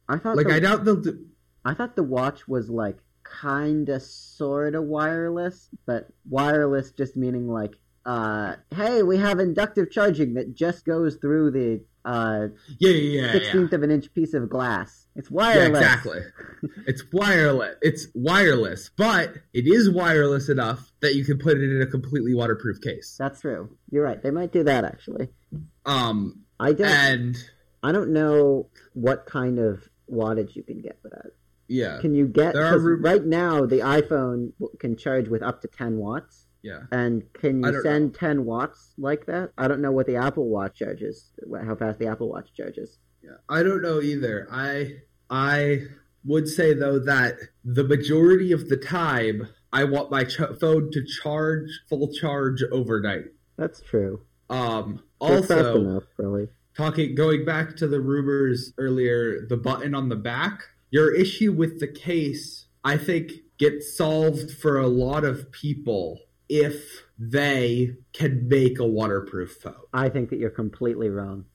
[0.07, 1.25] I thought Like the, I doubt they'll do.
[1.65, 2.97] I thought the watch was like
[3.41, 10.53] kinda sorta wireless, but wireless just meaning like uh hey, we have inductive charging that
[10.55, 12.47] just goes through the uh
[12.79, 13.31] Yeah, yeah, yeah.
[13.33, 15.07] sixteenth of an inch piece of glass.
[15.15, 15.81] It's Yeah, wireless.
[15.81, 16.19] exactly.
[16.87, 17.75] it's wireless.
[17.81, 22.33] It's wireless, but it is wireless enough that you can put it in a completely
[22.33, 23.15] waterproof case.
[23.19, 23.77] That's true.
[23.91, 24.21] You're right.
[24.21, 25.29] They might do that actually.
[25.85, 27.37] Um, I don't and
[27.83, 31.31] I don't know what kind of wattage you can get with that.
[31.69, 35.67] Yeah, Can you get There are right now the iPhone can charge with up to
[35.67, 36.81] 10 watts yeah.
[36.91, 39.51] and can you send 10 watts like that?
[39.57, 41.31] I don't know what the Apple Watch charges,
[41.65, 42.97] how fast the Apple Watch charges.
[43.23, 44.47] Yeah, I don't know either.
[44.51, 44.95] I
[45.29, 45.81] I
[46.25, 51.05] would say though that the majority of the time I want my ch- phone to
[51.21, 53.25] charge full charge overnight.
[53.57, 54.21] That's true.
[54.49, 56.47] Um That's fast also enough, really.
[56.75, 61.79] talking going back to the rumors earlier, the button on the back, your issue with
[61.79, 68.79] the case I think gets solved for a lot of people if they can make
[68.79, 69.75] a waterproof phone.
[69.93, 71.45] I think that you're completely wrong.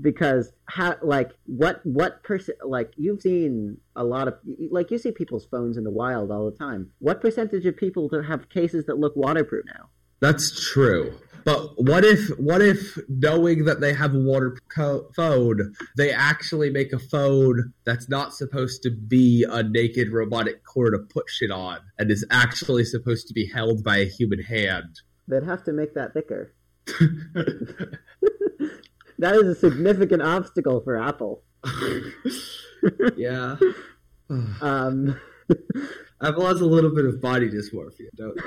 [0.00, 4.34] because how like what what person like you've seen a lot of
[4.70, 6.90] like you see people's phones in the wild all the time.
[6.98, 9.88] What percentage of people have cases that look waterproof now?
[10.20, 11.18] That's true.
[11.44, 16.70] But what if what if knowing that they have a water co- phone, they actually
[16.70, 21.50] make a phone that's not supposed to be a naked robotic core to put shit
[21.50, 25.00] on and is actually supposed to be held by a human hand?
[25.28, 26.54] They'd have to make that thicker.
[29.22, 31.44] That is a significant obstacle for Apple.
[33.16, 33.56] yeah.
[34.62, 35.20] Um,
[36.22, 38.38] Apple has a little bit of body dysmorphia, don't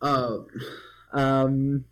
[0.00, 0.46] um,
[1.12, 1.84] um,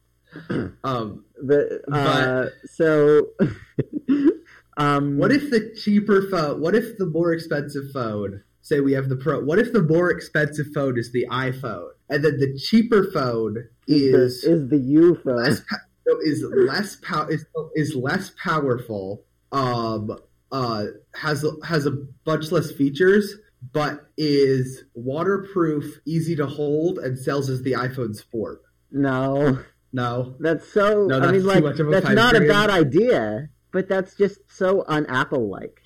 [0.84, 3.28] um, the, uh, so,
[4.76, 6.60] um, What if the cheaper phone?
[6.60, 8.42] What if the more expensive phone?
[8.62, 9.40] Say we have the Pro.
[9.40, 14.42] What if the more expensive phone is the iPhone, and then the cheaper phone is
[14.42, 15.37] is, is the U phone?
[15.37, 15.60] less
[16.24, 19.22] is less pow- is, is less powerful.
[19.52, 20.18] Um,
[20.50, 21.90] uh, has has a
[22.24, 23.35] bunch less features,
[23.73, 28.62] but is waterproof, easy to hold, and sells as the iPhone Sport.
[28.90, 29.60] No,
[29.92, 31.06] No, that's so.
[31.06, 33.88] No, I that's mean, too like much of a that's not a bad idea, but
[33.88, 35.81] that's just so un-Apple like.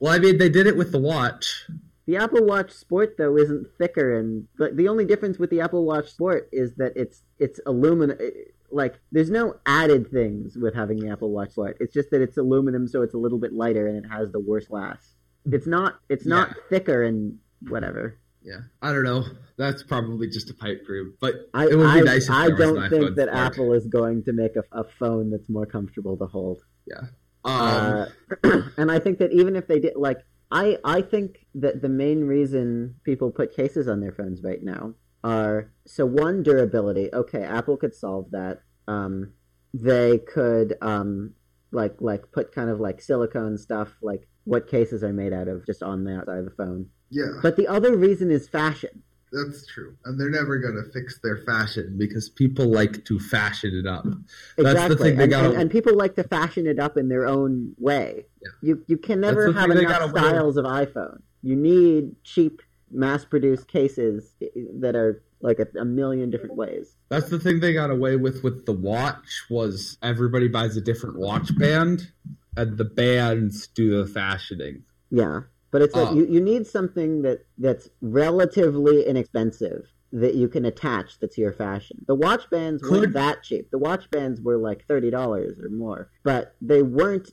[0.00, 1.66] Well, I mean, they did it with the watch.
[2.06, 5.86] The Apple Watch Sport though isn't thicker, and but the only difference with the Apple
[5.86, 8.18] Watch Sport is that it's it's aluminum.
[8.20, 8.30] Eh,
[8.70, 11.78] like there's no added things with having the Apple Watch Sport.
[11.80, 14.40] It's just that it's aluminum, so it's a little bit lighter and it has the
[14.40, 15.13] worse glass.
[15.46, 16.54] It's not it's not Yeah.
[16.70, 17.38] thicker and
[17.68, 18.18] whatever.
[18.42, 19.24] Yeah, I don't know.
[19.56, 22.46] That's probably just a pipe dream, but I it would be I, nice if I
[22.48, 23.46] there was an don't think that Sport.
[23.46, 26.60] Apple is going to make a, a phone that's more comfortable to hold.
[26.94, 27.06] Um,
[27.44, 28.06] Uh,
[28.76, 30.18] and I think that even if they did, like,
[30.50, 34.94] I I think that the main reason people put cases on their phones right now
[35.22, 37.08] are so one durability.
[37.14, 38.60] Okay, Apple could solve that.
[38.86, 39.32] Um,
[39.72, 41.32] they could um
[41.72, 45.64] like like put kind of like silicone stuff like what cases are made out of
[45.66, 46.86] just on the outside of the phone.
[47.10, 49.02] Yeah, But the other reason is fashion.
[49.32, 49.96] that's true.
[50.04, 51.96] And they're never going to fix their fashion.
[51.98, 54.04] because people like to fashion it up.
[54.04, 56.96] That's Exactly, the thing they and, gotta- and, and people like to fashion it up
[56.96, 58.26] in their own way.
[58.42, 58.48] Yeah.
[58.62, 61.20] You you can never have enough styles of iPhone.
[61.42, 64.34] You need cheap, mass-produced cases
[64.80, 66.94] that are like a, a million different ways.
[67.08, 71.18] That's the thing they got away with with the watch was everybody buys a different
[71.18, 72.10] watch band,
[72.56, 74.82] and the bands do the fashioning.
[75.10, 75.40] Yeah,
[75.70, 76.14] but it's like Oh.
[76.14, 82.04] you, you need something that that's relatively inexpensive that you can attach that's your fashion.
[82.06, 83.70] The watch bands Could- weren't that cheap.
[83.72, 87.30] The watch bands were like thirty dollars or more, but they weren't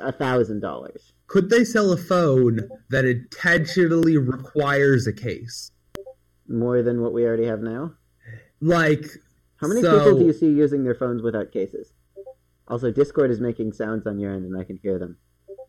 [0.00, 1.12] a thousand dollars.
[1.28, 5.70] Could they sell a phone that intentionally requires a case?
[6.48, 7.94] More than what we already have now.
[8.60, 9.04] Like,
[9.56, 11.92] How many So- people do you see using their phones without cases?
[12.68, 15.16] Also, Discord is making sounds on your end, and I can hear them.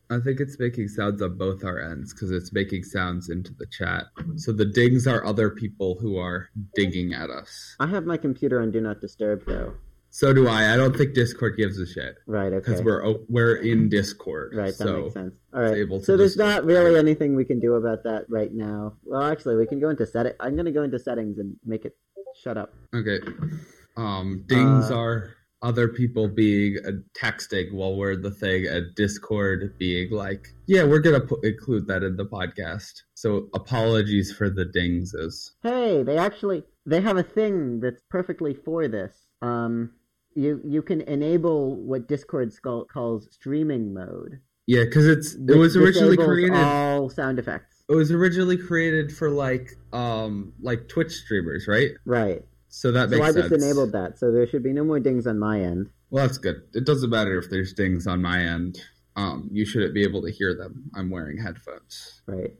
[0.09, 3.65] I think it's making sounds on both our ends because it's making sounds into the
[3.65, 4.05] chat.
[4.35, 7.75] So the dings are other people who are dinging at us.
[7.79, 9.73] I have my computer on Do Not Disturb, though.
[10.11, 10.73] So do I.
[10.73, 12.55] I don't think Discord gives a shit Right, okay.
[12.57, 14.53] because we're we're in Discord.
[14.55, 15.33] Right, that so makes sense.
[15.53, 16.03] All right.
[16.03, 18.93] So there's not really anything we can do about that right now.
[19.03, 20.33] Well, actually, we can go into set.
[20.39, 21.97] I'm going to go into settings and make it
[22.41, 22.73] shut up.
[22.93, 23.19] Okay.
[23.97, 25.35] Um, dings Uh, are
[25.65, 30.83] other people being uh, texting while we're in the thing, and Discord being like, "Yeah,
[30.83, 35.13] we're gonna include that in the podcast." So apologies for the dings.
[35.13, 39.13] Is Hey, they actually they have a thing that's perfectly for this.
[39.41, 39.91] Um,
[40.35, 44.39] you you can enable what Discord skull- calls streaming mode.
[44.67, 46.55] yeah, because it's it was originally created.
[46.57, 47.83] all sound effects.
[47.89, 51.91] It was originally created for like um like Twitch streamers, right?
[52.05, 52.43] Right.
[52.75, 53.63] So that makes So I just sense.
[53.63, 55.89] enabled that, so there should be no more dings on my end.
[56.09, 56.63] Well, that's good.
[56.73, 58.81] It doesn't matter if there's dings on my end.
[59.15, 60.83] Um, you shouldn't be able to hear them.
[60.93, 62.21] I'm wearing headphones.
[62.25, 62.53] Right.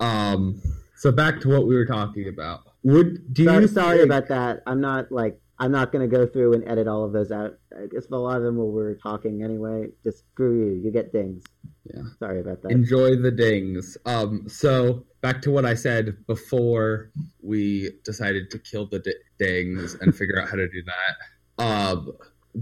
[0.00, 0.62] Um,
[0.96, 2.60] so back to what we were talking about.
[2.82, 4.62] Would do Sorry, you sorry think- about that.
[4.66, 7.58] I'm not like I'm not gonna go through and edit all of those out.
[7.76, 9.88] I guess a lot of them while we're talking anyway.
[10.04, 10.80] Just screw you.
[10.84, 11.44] You get dings.
[11.84, 12.02] Yeah.
[12.18, 12.70] Sorry about that.
[12.70, 13.96] enjoy the dings.
[14.06, 17.10] Um, so back to what I said before
[17.42, 21.64] we decided to kill the di- dings and figure out how to do that.
[21.64, 22.12] Um,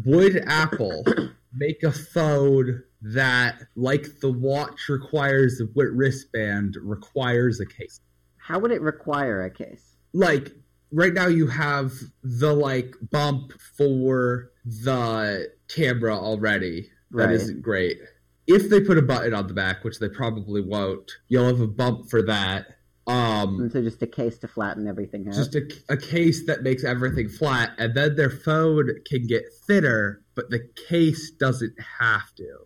[0.04, 1.04] would Apple
[1.52, 8.00] make a phone that, like the watch requires a wristband, requires a case?
[8.38, 9.96] How would it require a case?
[10.12, 10.52] Like
[10.92, 16.90] right now, you have the like bump for the camera already.
[17.12, 17.40] That Right.
[17.40, 17.98] not great.
[18.46, 21.66] If they put a button on the back, which they probably won't, you'll have a
[21.66, 22.66] bump for that.
[23.08, 25.34] Um, And so just a case to flatten everything out.
[25.34, 30.22] just a, a case that makes everything flat, and then their phone can get thinner,
[30.34, 32.56] but the case doesn't have to.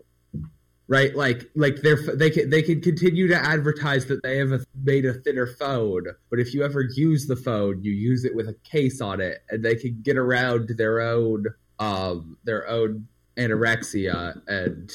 [0.90, 4.58] Right, like like they're they can they can continue to advertise that they have a,
[4.74, 8.48] made a thinner phone, but if you ever use the phone, you use it with
[8.48, 11.46] a case on it, and they can get around their own
[11.78, 14.90] um their own anorexia and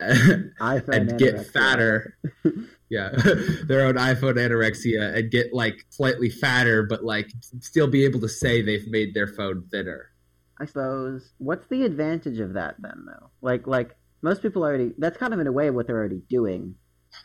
[0.60, 2.16] iPhone and get fatter.
[2.88, 3.08] yeah,
[3.64, 8.28] their own iPhone anorexia and get like slightly fatter, but like still be able to
[8.28, 10.06] say they've made their phone thinner.
[10.60, 11.32] I suppose.
[11.38, 13.30] What's the advantage of that then, though?
[13.40, 14.92] Like, like most people already.
[14.98, 16.74] That's kind of in a way what they're already doing,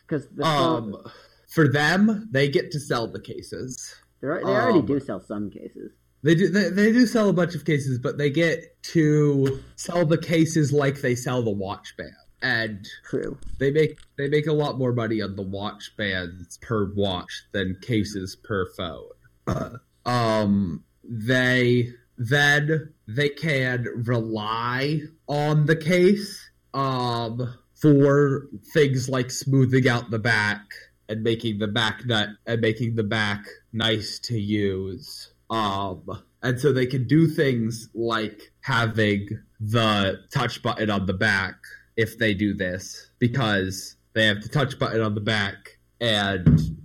[0.07, 1.11] because the phone- Um,
[1.49, 3.95] for them, they get to sell the cases.
[4.21, 5.91] they're, they already um, do sell some cases.
[6.23, 10.05] They do they, they do sell a bunch of cases, but they get to sell
[10.05, 12.11] the cases like they sell the watch band.
[12.41, 13.37] And True.
[13.59, 17.77] they make they make a lot more money on the watch bands per watch than
[17.81, 19.79] cases per phone.
[20.05, 26.44] um, they then they can rely on the case
[26.75, 30.61] um, for things like smoothing out the back
[31.09, 35.33] and making the back nut and making the back nice to use.
[35.49, 36.03] Um,
[36.43, 39.27] and so they can do things like having
[39.59, 41.55] the touch button on the back
[41.95, 46.77] if they do this because they have the touch button on the back, and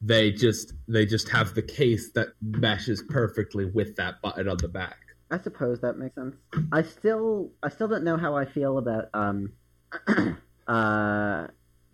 [0.00, 4.68] they just they just have the case that meshes perfectly with that button on the
[4.68, 4.98] back.
[5.30, 6.36] I suppose that makes sense.
[6.72, 9.52] I still I still don't know how I feel about um
[10.66, 11.46] uh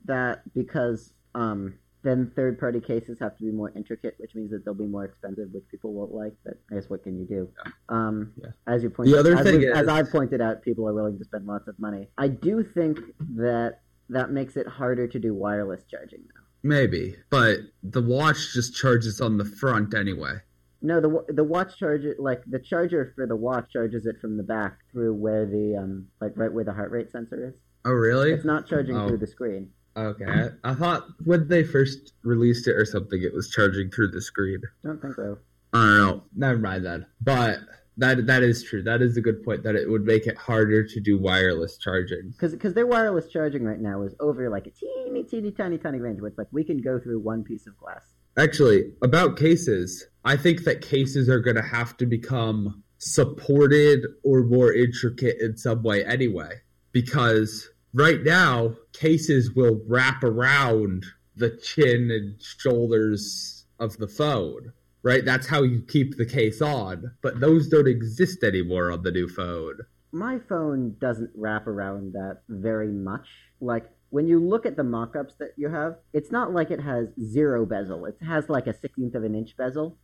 [0.06, 4.62] that because um then third party cases have to be more intricate, which means that
[4.62, 6.34] they'll be more expensive, which people won't like.
[6.44, 7.48] But I guess what can you do?
[7.88, 8.50] Um, Yeah.
[8.66, 10.92] As you pointed, The other as, thing we- is- as I've pointed out, people are
[10.92, 12.08] willing to spend lots of money.
[12.18, 12.98] I do think
[13.36, 13.80] that
[14.10, 16.42] that makes it harder to do wireless charging now.
[16.62, 20.40] Maybe, but the watch just charges on the front anyway.
[20.84, 24.42] No, the the watch charger, like the charger for the watch, charges it from the
[24.42, 27.54] back through where the um, like right where the heart rate sensor is.
[27.86, 28.32] Oh, really?
[28.32, 29.08] It's not charging Oh.
[29.08, 29.70] through the screen.
[29.96, 34.08] Okay, I, I thought when they first released it or something, it was charging through
[34.10, 34.60] the screen.
[34.84, 35.38] Don't think so.
[35.72, 36.22] I don't know.
[36.36, 37.06] Never mind then.
[37.20, 37.60] But
[37.96, 38.82] that that is true.
[38.82, 39.62] That is a good point.
[39.62, 42.34] That it would make it harder to do wireless charging.
[42.38, 46.20] Because their wireless charging right now is over like a teeny, teeny, tiny, tiny range
[46.20, 48.04] where it's like we can go through one piece of glass.
[48.36, 54.42] Actually, about cases, I think that cases are going to have to become supported or
[54.42, 56.60] more intricate in some way anyway.
[56.92, 61.04] Because right now, cases will wrap around
[61.36, 64.72] the chin and shoulders of the phone.
[65.02, 65.24] Right?
[65.24, 67.12] That's how you keep the case on.
[67.22, 69.80] But those don't exist anymore on the new phone.
[70.12, 73.26] My phone doesn't wrap around that very much.
[73.60, 77.08] Like when you look at the mock-ups that you have, it's not like it has
[77.20, 78.04] zero bezel.
[78.06, 79.98] It has like a sixteenth of an inch bezel.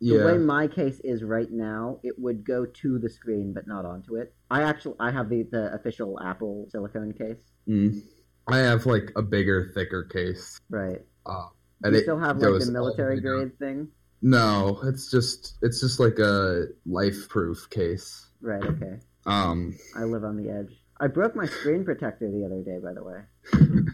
[0.00, 3.84] The way my case is right now, it would go to the screen but not
[3.84, 4.32] onto it.
[4.52, 7.42] I actually I have the, the official Apple silicone case.
[7.68, 8.02] Mm.
[8.46, 10.60] I have like a bigger, thicker case.
[10.70, 11.00] Right.
[11.24, 11.48] Uh,
[11.82, 13.38] Do and you it still have like the military the way down.
[13.48, 13.88] grade thing?
[14.22, 18.30] No, it's just it's just like a life proof case.
[18.40, 19.00] Right, okay.
[19.24, 20.72] Um I live on the edge.
[21.00, 23.20] I broke my screen protector the other day, by the way.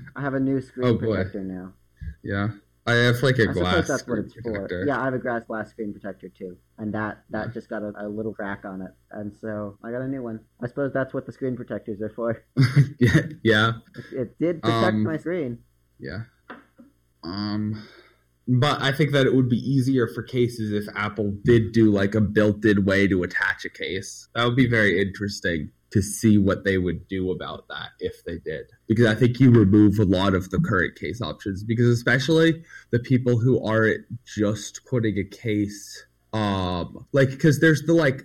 [0.17, 1.73] I have a new screen Oh, protector now.
[2.23, 2.49] yeah.
[2.85, 4.83] I have like a I glass that's what screen it's protector.
[4.83, 4.87] for.
[4.89, 7.93] Yeah, I have a glass glass screen protector too, and that that just got a,
[7.97, 10.41] a little crack on it, and so I got a new one.
[10.61, 12.45] I suppose that's what the screen protectors are for.
[12.99, 13.21] yeah.
[13.45, 13.73] Yeah.
[13.95, 15.59] It, it did protect Um, my screen.
[16.01, 16.23] Yeah.
[17.23, 17.87] Um
[18.49, 22.17] but I think that it would be easier for cases if Apple did do like
[22.17, 24.29] a built-in way to attach a case.
[24.35, 28.39] That would be very interesting to see what they would do about that if they
[28.39, 28.67] did.
[28.89, 32.99] Because I think you remove a lot of the current case options because especially the
[32.99, 38.25] people who aren't just putting a case um like because there's the like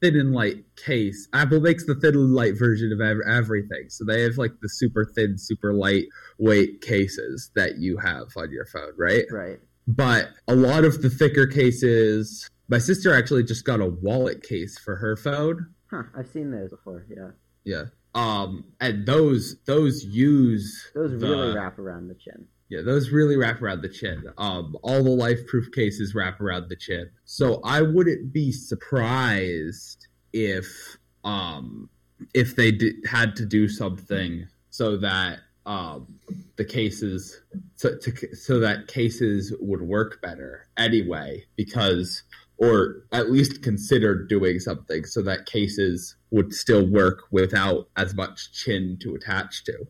[0.00, 1.28] thin and light case.
[1.32, 3.88] Apple makes the thin and light version of ev- everything.
[3.88, 6.04] So they have like the super thin, super light
[6.38, 9.24] weight cases that you have on your phone, right?
[9.30, 9.58] Right.
[9.86, 14.78] But a lot of the thicker cases, my sister actually just got a wallet case
[14.78, 15.74] for her phone.
[15.90, 16.02] Huh.
[16.16, 17.06] I've seen those before.
[17.08, 17.30] Yeah.
[17.64, 17.84] Yeah.
[18.14, 22.46] Um, and those those use Those the- really wrap around the chin.
[22.70, 24.24] Yeah, those really wrap around the chin.
[24.36, 27.08] Um, all the life proof cases wrap around the chin.
[27.24, 31.88] So I wouldn't be surprised if um
[32.34, 36.18] if they did, had to do something so that um
[36.56, 37.40] the cases
[37.76, 42.22] so to, so that cases would work better anyway because
[42.58, 48.52] or at least consider doing something so that cases would still work without as much
[48.52, 49.86] chin to attach to.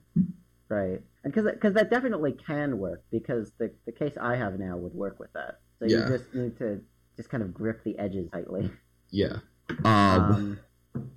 [0.68, 1.00] Right.
[1.24, 5.18] And because that definitely can work because the the case I have now would work
[5.18, 5.60] with that.
[5.78, 6.08] So Yeah.
[6.08, 6.80] you just need to
[7.16, 8.70] just kind of grip the edges tightly.
[9.10, 9.38] Yeah.
[9.84, 10.58] Um,
[10.94, 11.10] Um,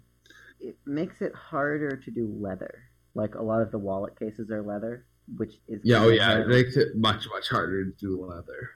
[0.59, 2.83] it makes it harder to do leather.
[3.13, 6.47] Like a lot of the wallet cases are leather, which is Yeah, oh yeah, it
[6.47, 8.69] makes it much much harder to do leather.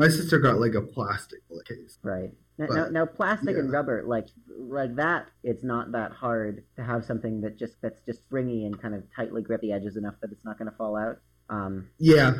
[0.00, 1.98] My sister got like a plastic case.
[2.02, 2.32] right.
[2.56, 6.82] Now, But, now, now plastic and rubber, like like that, it's not that hard to
[6.82, 10.14] have something that just that's just springy and kind of tightly grip the edges enough
[10.22, 11.18] that it's not going to fall out.
[11.50, 12.32] Um, Yeah,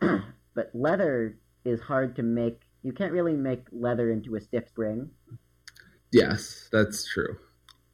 [0.54, 2.62] but leather is hard to make.
[2.82, 5.10] You can't really make leather into a stiff spring.
[6.10, 7.36] Yes, that's true.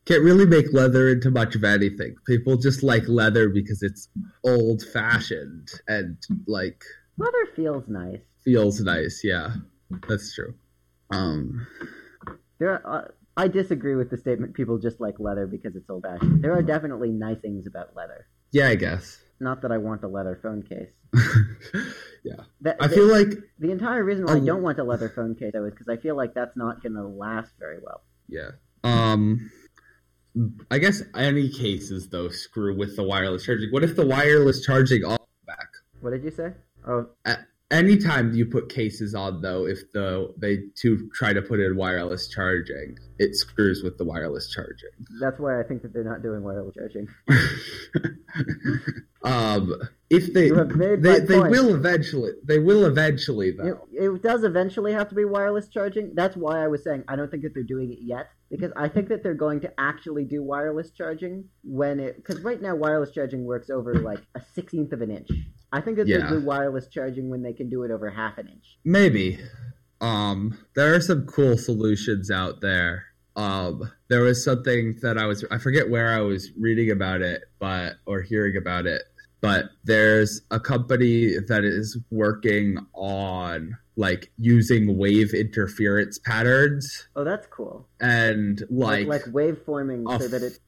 [0.07, 2.15] Can't really make leather into much of anything.
[2.27, 4.09] People just like leather because it's
[4.45, 6.17] old fashioned and
[6.47, 6.83] like
[7.21, 8.23] Leather feels nice.
[8.51, 9.21] Feels nice.
[9.25, 9.53] Yeah,
[10.09, 10.55] that's true.
[11.13, 11.67] Um,
[12.59, 14.55] There, are, uh, I disagree with the statement.
[14.55, 16.43] People just like leather because it's old fashioned.
[16.43, 18.27] There are definitely nice things about leather.
[18.53, 19.19] yeah, I guess.
[19.41, 20.91] Not that I want a leather phone case.
[22.25, 23.29] yeah, That, I the- feel like
[23.59, 25.89] the entire reason why I Um, don't want a leather phone case though is because
[25.89, 28.03] I feel like that's not going to last very well.
[28.29, 28.51] yeah.
[28.83, 29.51] Um,
[30.71, 33.71] I guess any cases though screw with the wireless charging.
[33.71, 35.69] What if the wireless charging all back?
[36.01, 36.53] What did you say?
[36.87, 37.07] Oh,
[37.71, 42.29] anytime you put cases on though, if the they to try to put in wireless
[42.29, 44.89] charging, it screws with the wireless charging.
[45.21, 47.07] That's why I think that they're not doing wireless charging.
[49.23, 49.75] um,
[50.09, 51.51] if they You have made they, they point.
[51.51, 53.87] will eventually they will eventually though.
[53.93, 56.15] It, it does eventually have to be wireless charging.
[56.15, 58.89] That's why I was saying I don't think that they're doing it yet because I
[58.89, 63.11] think that they're going to actually do wireless charging when it because right now wireless
[63.11, 65.29] charging works over like a sixteenth of an inch.
[65.73, 66.19] I think that Yeah.
[66.21, 68.79] they'll do wireless charging when they can do it over half an inch.
[68.83, 69.39] Maybe.
[70.01, 73.05] Um, there are some cool solutions out there.
[73.37, 77.45] Um, there was something that I was I forget where I was reading about it,
[77.59, 79.03] but or hearing about it,
[79.41, 87.47] but there's a company that is working on like using wave interference patterns Oh, that's
[87.49, 87.87] cool.
[88.01, 90.59] and Like like, like waveforming a so that it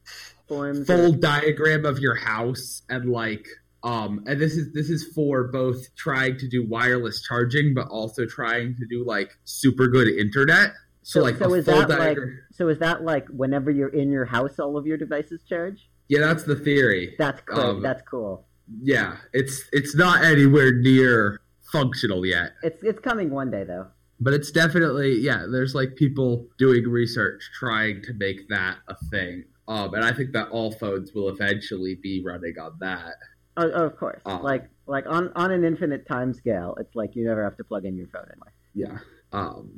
[0.49, 0.87] forms.
[0.87, 3.47] full diagram of your house and like
[3.85, 8.27] um and this is this is for both trying to do wireless charging but also
[8.27, 10.73] trying to do like super good internet
[11.03, 12.19] so, So- like so is that, like-
[12.53, 15.89] So is that like whenever you're in your house, all of your devices charge?
[16.09, 17.61] yeah that's the theory That's cool.
[17.61, 18.47] Um, that's cool.
[18.83, 21.41] yeah it's it's not anywhere near
[21.73, 23.87] functional yet It's it's coming one day though.
[24.21, 29.45] but it's definitely yeah there's like people doing research trying to make that a thing
[29.69, 33.15] um and i think that all phones will eventually be running on that
[33.55, 34.23] Oh, oh, of course.
[34.25, 34.41] Oh.
[34.43, 37.85] Like like on on an infinite time scale, it's like you never have to plug
[37.85, 38.53] in your phone anymore.
[38.75, 38.99] yeah
[39.33, 39.77] um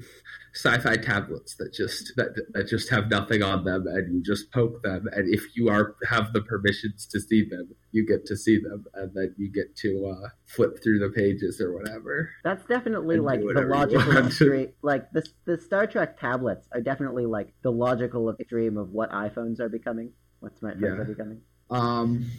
[0.55, 4.83] sci-fi tablets that just that, that just have nothing on them and you just poke
[4.83, 8.59] them and if you are have the permissions to see them you get to see
[8.61, 13.19] them and then you get to uh flip through the pages or whatever That's definitely
[13.19, 14.73] like the logical extreme.
[14.83, 19.61] Like the the Star Trek tablets are definitely like the logical extreme of what iPhones
[19.61, 20.13] are becoming.
[20.41, 20.89] What smartphones Yeah.
[21.03, 21.41] are becoming.
[21.71, 22.31] Um,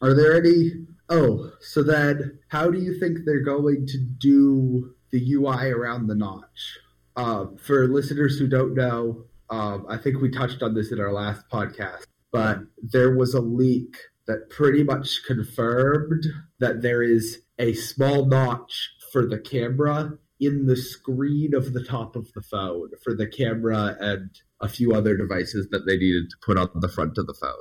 [0.00, 0.72] are there any?
[1.08, 6.14] Oh, so then how do you think they're going to do the UI around the
[6.14, 6.78] notch?
[7.14, 11.12] Um, for listeners who don't know, um, I think we touched on this in our
[11.12, 13.96] last podcast, but there was a leak
[14.26, 16.24] that pretty much confirmed
[16.58, 22.16] that there is a small notch for the camera in the screen of the top
[22.16, 26.36] of the phone for the camera and a few other devices that they needed to
[26.44, 27.52] put on the front of the phone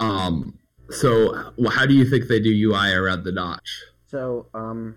[0.00, 0.58] um
[0.90, 4.96] so how do you think they do ui around the notch So um,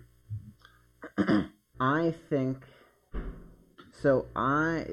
[1.79, 2.57] I think
[3.91, 4.27] so.
[4.35, 4.85] I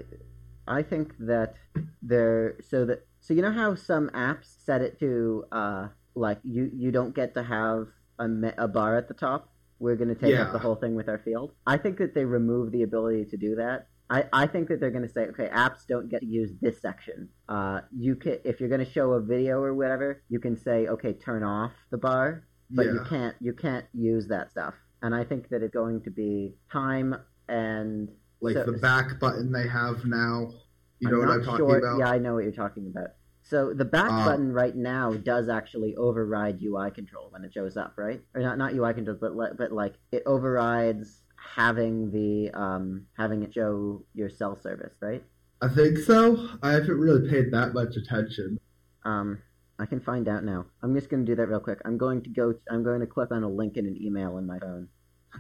[0.67, 1.55] I think that
[2.03, 2.57] there.
[2.69, 6.91] So that so you know how some apps set it to uh like you you
[6.91, 7.89] don't get to have
[8.19, 9.53] a me- a bar at the top.
[9.79, 11.53] We're gonna take up the whole thing with our field.
[11.67, 13.89] I think that they remove the ability to do that.
[14.11, 16.81] I, I think that they're going to say, okay, apps don't get to use this
[16.81, 17.29] section.
[17.47, 20.87] Uh, you can, if you're going to show a video or whatever, you can say,
[20.87, 24.73] okay, turn off the bar, but you can't you can't use that stuff.
[25.03, 27.15] And I think that it's going to be time
[27.49, 28.09] and
[28.41, 30.53] like so- the back button they have now.
[31.01, 31.99] You know I'm what I'm talking sure- about?
[31.99, 33.11] Yeah, I know what you're talking about.
[33.43, 37.77] So the back Uh, button right now does actually override UI control when it shows
[37.77, 38.21] up, right?
[38.35, 43.55] Or not not UI control, but but like it overrides having the um having it
[43.55, 45.23] show your cell service, right?
[45.63, 46.49] I think so.
[46.63, 48.59] I haven't really paid that much attention.
[49.05, 49.39] Um,
[49.79, 50.67] I can find out now.
[50.83, 51.79] I'm just going to do that real quick.
[51.85, 52.55] I'm going to go.
[52.71, 54.89] I'm going to click on a link in an email in my phone.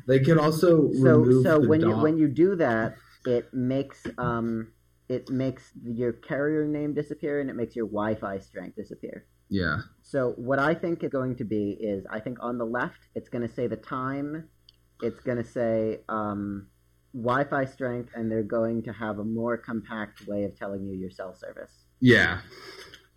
[0.07, 4.07] They can also So remove so the when you when you do that, it makes
[4.19, 4.73] um
[5.09, 9.27] it makes your carrier name disappear and it makes your Wi-Fi strength disappear.
[9.49, 13.01] yeah So what I think is going to be is I think on the left
[13.15, 14.49] it's going to say the time,
[15.01, 16.69] it's going to say um,
[17.15, 21.11] Wi-Fi strength, and they're going to have a more compact way of telling you your
[21.11, 21.73] cell service.
[22.01, 22.41] yeah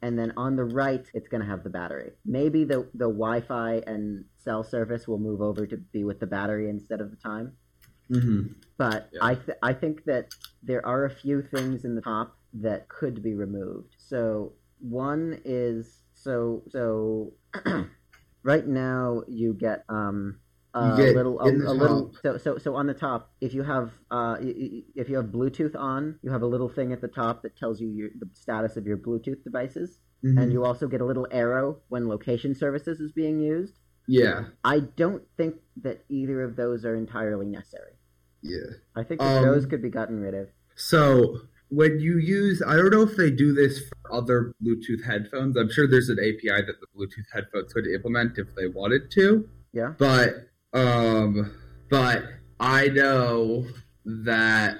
[0.01, 2.11] And then on the right, it's going to have the battery.
[2.25, 6.69] Maybe the the Wi-Fi and cell service will move over to be with the battery
[6.69, 7.53] instead of the time.
[8.09, 8.41] hmm
[8.77, 9.19] But Yeah.
[9.21, 10.33] I th- I think that
[10.63, 13.95] there are a few things in the top that could be removed.
[13.97, 17.33] So one is so so
[18.43, 20.40] right now you get um
[20.73, 23.91] a get little a, a little so, so so on the top if you have
[24.09, 27.57] uh if you have Bluetooth on you have a little thing at the top that
[27.57, 30.37] tells you your, the status of your Bluetooth devices Mm-hmm.
[30.37, 33.73] and you also get a little arrow when location services is being used.
[34.07, 37.93] yeah, I don't think that either of those are entirely necessary.
[38.43, 38.59] yeah.
[38.95, 40.49] I think Um, those could be gotten rid of.
[40.75, 45.57] So when you use, I don't know if they do this for other Bluetooth headphones.
[45.57, 49.49] I'm sure there's an API that the Bluetooth headphones could implement if they wanted to.
[49.73, 49.93] Yeah.
[49.97, 51.53] But um,
[51.89, 52.23] but
[52.59, 53.65] I know
[54.05, 54.77] that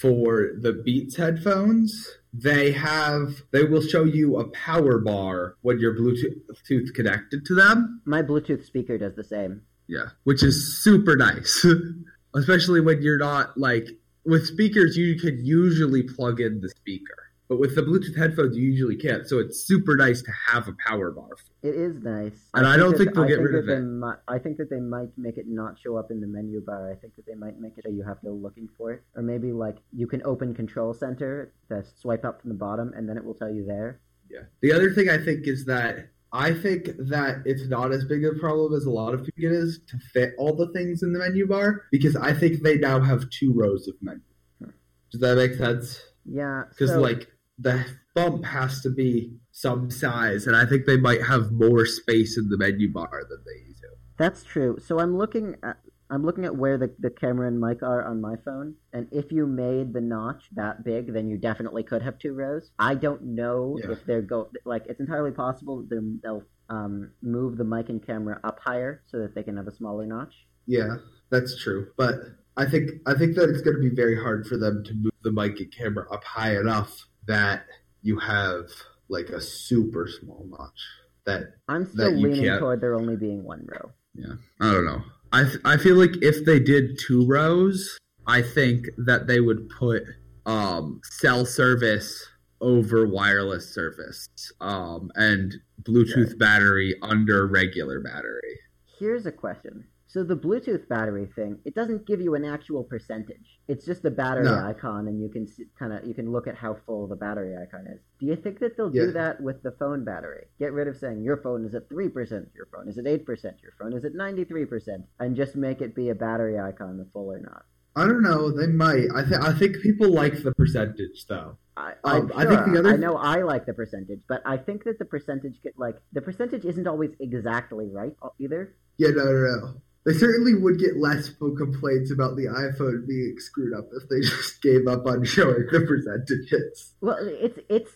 [0.00, 5.94] for the Beats headphones, they have they will show you a power bar when your
[5.94, 8.00] Bluetooth connected to them.
[8.04, 9.62] My Bluetooth speaker does the same.
[9.88, 11.66] Yeah, which is super nice,
[12.34, 13.88] especially when you're not like
[14.24, 14.96] with speakers.
[14.96, 19.26] You can usually plug in the speaker, but with the Bluetooth headphones, you usually can't.
[19.26, 21.30] So it's super nice to have a power bar.
[21.64, 24.18] It is nice, And I don't think they'll I get think rid of it.
[24.28, 26.88] I think that they might make it not show up in the menu bar.
[26.92, 29.02] I think that they might make it so you have to go looking for it,
[29.16, 33.08] or maybe like you can open Control Center, the swipe up from the bottom, and
[33.08, 34.00] then it will tell you there.
[34.30, 34.42] Yeah.
[34.62, 38.32] The other thing I think is that I think that it's not as big a
[38.34, 41.12] problem as a lot of people think it is to fit all the things in
[41.12, 44.20] the menu bar because I think they now have two rows of menu.
[44.62, 44.70] Hmm.
[45.10, 46.00] Does that make sense?
[46.24, 47.26] Yeah, Because so- like
[47.60, 47.84] the
[48.14, 52.48] bump has to be some size, And I think they might have more space in
[52.48, 53.88] the menu bar than they to.
[54.16, 54.78] That's true.
[54.84, 55.76] So I'm looking at
[56.12, 59.30] I'm looking at where the, the camera and mic are on my phone, and if
[59.30, 62.72] you made the notch that big, then you definitely could have two rows.
[62.80, 63.92] I don't know Yeah.
[63.92, 68.58] if they're go like it's entirely possible they'll um, move the mic and camera up
[68.60, 70.34] higher so that they can have a smaller notch.
[70.66, 70.96] Yeah,
[71.30, 71.92] that's true.
[71.96, 72.16] But
[72.56, 75.12] I think I think that it's going to be very hard for them to move
[75.22, 77.64] the mic and camera up high enough that
[78.02, 78.66] you have
[79.08, 80.80] like a super small notch.
[81.26, 83.92] That I'm still That leaning can't- toward there only being one row.
[84.14, 85.02] Yeah, I don't know.
[85.32, 89.68] I th- I feel like if they did two rows, I think that they would
[89.68, 90.02] put
[90.46, 92.26] um, cell service
[92.60, 94.26] over wireless service
[94.60, 98.58] um, and Bluetooth battery under regular battery.
[98.98, 99.84] Here's a question.
[100.12, 103.60] So the Bluetooth battery thing, it doesn't give you an actual percentage.
[103.68, 104.56] It's just a battery No.
[104.66, 105.46] icon, and you can
[105.78, 108.00] kind of you can look at how full the battery icon is.
[108.18, 109.04] Do you think that they'll Yeah.
[109.06, 110.48] do that with the phone battery?
[110.58, 113.24] Get rid of saying your phone is at three percent, your phone is at eight
[113.24, 116.58] percent, your phone is at ninety three percent, and just make it be a battery
[116.58, 117.62] icon, the full or not.
[117.94, 118.50] I don't know.
[118.50, 119.06] They might.
[119.14, 121.56] I think I think people like the percentage though.
[121.76, 124.56] I, Um, I'm I think the other- I know I like the percentage, but I
[124.56, 128.74] think that the percentage get like the percentage isn't always exactly right uh, either.
[128.98, 129.74] Yeah, no, no, no.
[130.06, 134.20] They certainly would get less phone complaints about the iPhone being screwed up if they
[134.26, 136.94] just gave up on showing the percentages.
[137.00, 137.90] Well, it's it's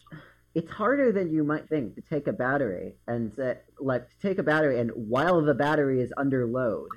[0.54, 4.38] it's harder than you might think to take a battery and say, like to take
[4.38, 6.88] a battery and while the battery is under load.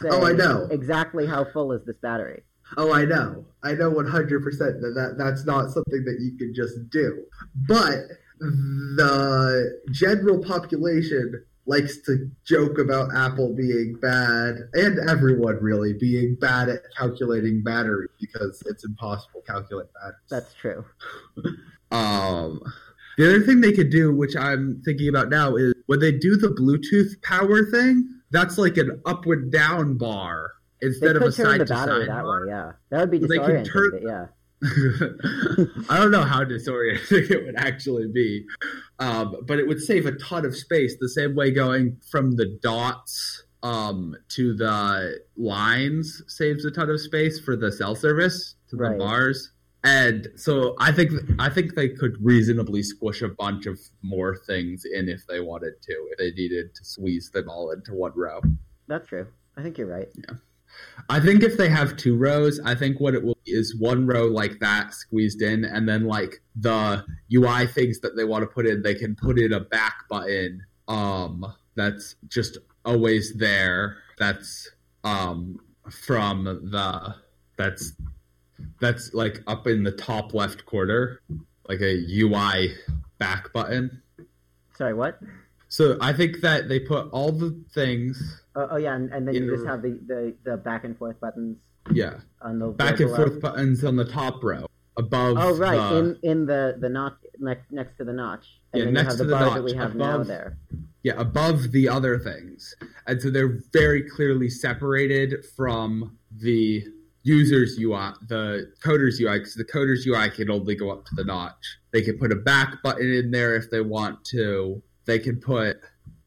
[0.00, 0.66] Say Oh, I know.
[0.70, 2.42] exactly how full is this battery.
[2.76, 3.44] Oh, I know.
[3.62, 7.24] I know 100% that, that that's not something that you can just do.
[7.68, 7.98] But
[8.40, 16.68] the general population likes to joke about Apple being bad, and everyone really being bad
[16.68, 20.18] at calculating battery because it's impossible to calculate batteries.
[20.30, 20.84] That's true.
[21.90, 22.60] Um,
[23.18, 26.36] the other thing they could do, which I'm thinking about now, is when they do
[26.36, 30.50] the Bluetooth power thing, that's like an up and down bar
[30.82, 32.46] instead of a side to side that bar.
[32.46, 32.50] way.
[32.50, 33.72] Yeah, that would be They could disorienting.
[33.72, 34.26] turn- yeah.
[35.88, 38.44] I don't know how disorienting it would actually be,
[38.98, 40.96] um, but it would save a ton of space.
[40.98, 47.00] The same way going from the dots um, to the lines saves a ton of
[47.00, 48.98] space for the cell service to the Right.
[48.98, 49.50] bars.
[49.82, 54.84] And so I think I think they could reasonably squish a bunch of more things
[54.90, 58.40] in if they wanted to, if they needed to squeeze them all into one row.
[58.86, 59.26] That's true.
[59.56, 60.08] I think you're right.
[61.08, 64.06] I think if they have two rows, I think what it will be is one
[64.06, 67.04] row like that squeezed in, and then like the
[67.34, 70.64] UI things that they want to put in, they can put in a back button
[70.88, 73.98] um, that's just always there.
[74.18, 74.70] That's
[75.02, 75.60] um,
[75.90, 77.14] from the
[77.56, 77.92] that's
[78.80, 81.20] that's like up in the top left corner,
[81.68, 82.74] like a UI
[83.18, 84.02] back button.
[84.76, 85.18] Sorry, what?
[85.68, 89.34] So I think that they put all the things, Oh, oh yeah, and, and then
[89.34, 91.56] you just have the, the, the back and forth buttons
[91.92, 95.36] yeah, on the back and forth buttons on the top row above.
[95.38, 98.94] Oh right, in in the the notch next next to the notch, and Yeah, then
[98.94, 100.56] next you have to the the notch, that we have now above- there.
[101.02, 102.74] yeah, above the other things,
[103.06, 106.84] and so they're very clearly separated from the
[107.22, 111.24] user's UI, the coder's UI, because the coder's UI can only go up to the
[111.24, 111.78] notch.
[111.92, 114.82] They can put a back button in there if they want to.
[115.06, 115.80] They can put.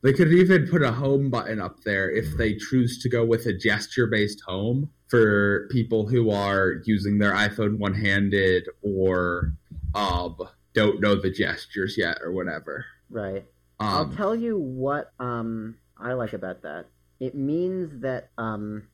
[0.07, 3.45] They could even put a home button up there if they choose to go with
[3.45, 9.51] a gesture-based home for people who are using their iPhone one-handed or
[9.95, 10.37] um,
[10.73, 12.85] don't know the gestures yet or whatever.
[13.09, 13.43] Right.
[13.81, 16.85] I'll Um, tell you what um I like about that.
[17.19, 18.87] It means that um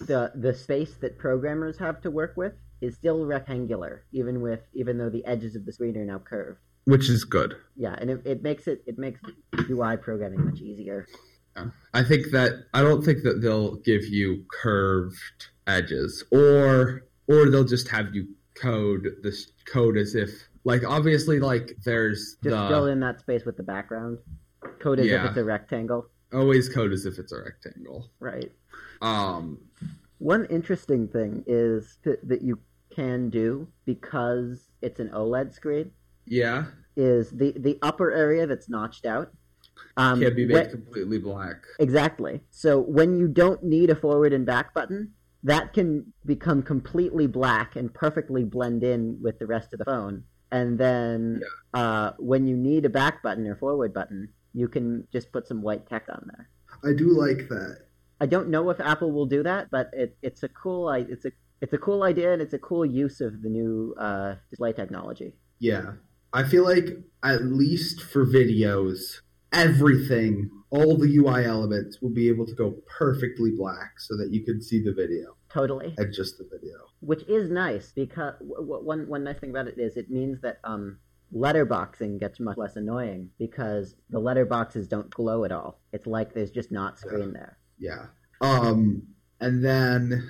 [0.00, 4.98] the the space that programmers have to work with is still rectangular, even with even
[4.98, 6.58] though the edges of the screen are now curved.
[6.84, 7.54] Which is good.
[7.76, 9.20] Yeah, and it, it makes it it makes
[9.70, 11.06] UI programming much easier.
[11.92, 15.16] I think that I don't think that they'll give you curved
[15.66, 20.30] edges, or or they'll just have you code this code as if
[20.64, 24.18] like obviously like there's Just the fill in that space with the background.
[24.80, 25.24] Code as Yeah.
[25.24, 26.06] if it's a rectangle.
[26.32, 28.10] always code as if it's a rectangle.
[28.18, 28.50] Right.
[29.02, 29.58] Um,
[30.18, 32.58] One interesting thing is that, that you
[32.90, 35.90] can do because it's an OLED screen
[36.26, 36.66] yeah,
[36.96, 39.32] is the the upper area that's notched out.
[39.96, 41.64] Um, can't be when- made completely black.
[41.78, 42.40] Exactly.
[42.50, 45.12] So when you don't need a forward and back button,
[45.42, 50.24] that can become completely black and perfectly blend in with the rest of the phone.
[50.50, 51.42] And then
[51.74, 55.62] uh, when you need a back button or forward button, you can just put some
[55.62, 56.48] white text on there.
[56.84, 57.86] I do like that.
[58.20, 61.32] I don't know if Apple will do that, but it, it's a cool it's a
[61.60, 65.34] it's a cool idea and it's a cool use of the new uh, display technology.
[65.58, 65.92] Yeah.
[66.34, 66.88] I feel like
[67.22, 69.20] at least for videos,
[69.52, 74.44] everything, all the UI elements will be able to go perfectly black so that you
[74.44, 75.94] can see the video Totally.
[75.96, 76.76] and just the video.
[77.00, 80.98] which is nice because one one nice thing about it is it means that um
[81.32, 85.80] letterboxing gets much less annoying because the letterboxes don't glow at all.
[85.92, 87.58] It's like there's just not screen there.
[87.78, 88.06] Yeah.
[88.40, 89.04] Um
[89.40, 90.28] and then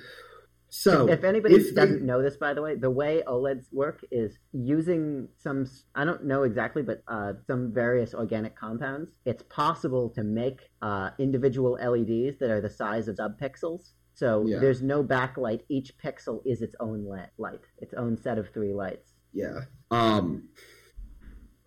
[0.77, 4.37] so if anybody if doesn't know this, by the way, the way OLEDs work is
[4.51, 5.65] using some,
[5.95, 9.09] I don't know exactly, but uh, some various organic compounds.
[9.25, 13.91] It's possible to make uh, individual LEDs that are the size of subpixels.
[14.15, 14.59] So Yeah.
[14.59, 15.61] there's no backlight.
[15.69, 19.13] Each pixel is its own li- light, its own set of three lights.
[19.33, 19.61] yeah.
[19.91, 20.49] Um,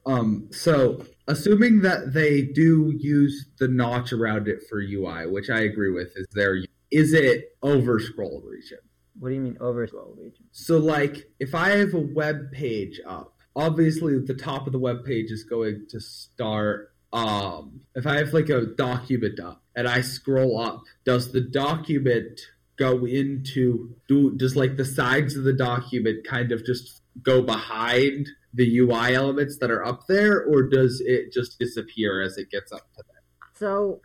[0.07, 5.61] um, so assuming that they do use the notch around it for UI, which I
[5.61, 6.59] agree with, is there
[6.91, 8.79] is it over scroll region?
[9.19, 10.45] What do you mean over scroll region?
[10.53, 15.05] So like if I have a web page up, obviously the top of the web
[15.05, 20.03] page is going to start um if I have like a document up and I
[20.03, 22.41] scroll up, does the document
[22.79, 28.29] go into do does like the sides of the document kind of just go behind
[28.55, 32.73] the UI elements that are up there or does it just disappear as it gets
[32.73, 33.17] up to them?
[33.55, 34.01] So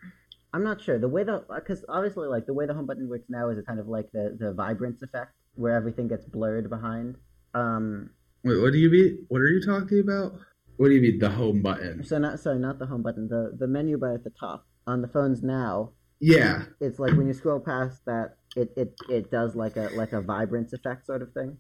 [0.54, 3.26] I'm not sure the way the because obviously like the way the home button works
[3.30, 7.16] now is it's kind of like the the vibrance effect where everything gets blurred behind.
[7.54, 8.12] Um,
[8.44, 9.26] Wait, what do you mean?
[9.30, 10.34] What are you talking about?
[10.78, 12.04] What do you mean the home button?
[12.04, 15.02] so not sorry, not the home button, the the menu bar at the top on
[15.02, 15.92] the phones now.
[16.20, 16.64] Yeah.
[16.80, 20.22] It's like when you scroll past that, it it it does like a like a
[20.22, 21.58] vibrance effect sort of thing.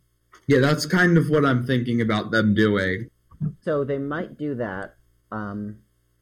[0.47, 3.09] Yeah, that's kind of what I'm thinking about them doing.
[3.61, 4.95] So they might do that.
[5.31, 5.77] Um,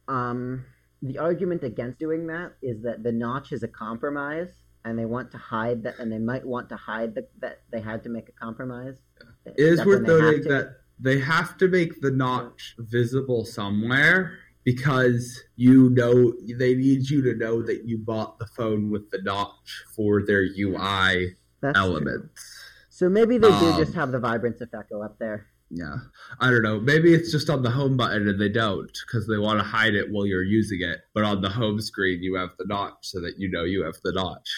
[0.08, 0.64] um,
[1.02, 4.48] the argument against doing that is that the notch is a compromise,
[4.84, 7.80] and they want to hide that, and they might want to hide the, that they
[7.80, 8.96] had to make a compromise.
[9.44, 15.90] It is worth noting that they have to make the notch visible somewhere because you
[15.90, 20.22] know they need you to know that you bought the phone with the notch for
[20.24, 21.84] their UI That's true.
[21.84, 22.40] elements.
[22.88, 25.46] So maybe they do Um, just have the vibrance effect go up there.
[25.74, 25.96] Yeah,
[26.38, 26.78] I don't know.
[26.80, 29.94] Maybe it's just on the home button and they don't because they want to hide
[29.94, 31.00] it while you're using it.
[31.14, 33.96] But on the home screen, you have the notch so that you know you have
[34.04, 34.48] the notch.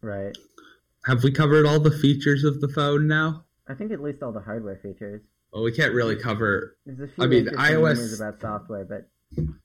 [0.00, 0.36] Right.
[1.04, 3.44] Have we covered all the features of the phone now?
[3.68, 5.20] I think at least all the hardware features.
[5.52, 6.78] Well, we can't really cover.
[6.86, 9.10] There's a few I mean, iOS rumors about software, but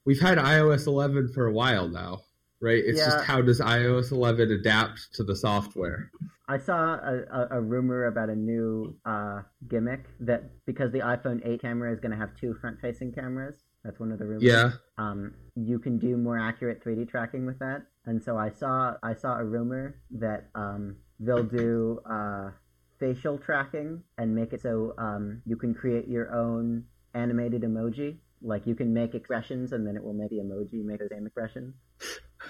[0.06, 2.22] We've had iOS 11 for a while now,
[2.62, 2.84] right?
[2.86, 3.06] It's Yeah.
[3.06, 6.12] just how does iOS 11 adapt to the software?
[6.50, 11.46] I saw a, a, a rumor about a new uh, gimmick that because the iPhone
[11.46, 13.56] 8 camera is going to have two front-facing cameras.
[13.84, 14.44] That's one of the rumors.
[14.44, 14.72] Yeah.
[14.98, 19.14] Um, you can do more accurate 3D tracking with that, and so I saw I
[19.14, 22.52] saw a rumor that um, they'll do uh,
[23.00, 26.84] facial tracking and make it so um, you can create your own
[27.14, 28.18] animated emoji.
[28.42, 31.26] Like you can make expressions, and then it will make the emoji make the same
[31.26, 31.74] expression.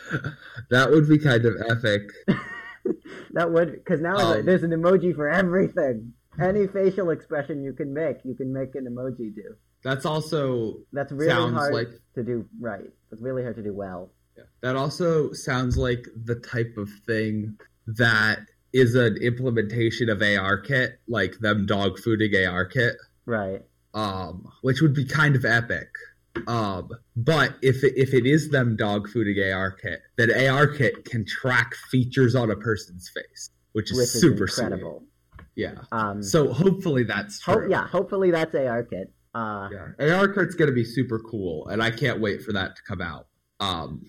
[0.70, 2.02] that would be kind of epic.
[3.34, 6.14] that would because now Um, there's an emoji for everything.
[6.42, 9.56] Any facial expression you can make, you can make an emoji do.
[9.84, 12.92] That's also That's really Sounds hard like- to do right.
[13.12, 14.12] It's really hard to do well.
[14.62, 17.58] that also sounds like the type of thing
[17.88, 18.40] that
[18.74, 22.94] is an implementation of ARKit, like them dog fooding ARKit.
[23.26, 23.64] Right.
[23.94, 25.88] Um, which would be kind of epic.
[26.46, 31.74] Um, but if it, if it is them dog fooding ARKit, that ARKit can track
[31.90, 35.00] features on a person's face, which is Which is super incredible.
[35.36, 35.46] Sweet.
[35.56, 35.82] Yeah.
[35.92, 37.70] Um, So hopefully that's ho- true.
[37.72, 39.06] yeah, hopefully that's ARKit.
[39.34, 39.88] Uh, Yeah.
[40.00, 43.28] ARKit's gonna be super cool, and I can't wait for that to come out.
[43.60, 44.06] Um,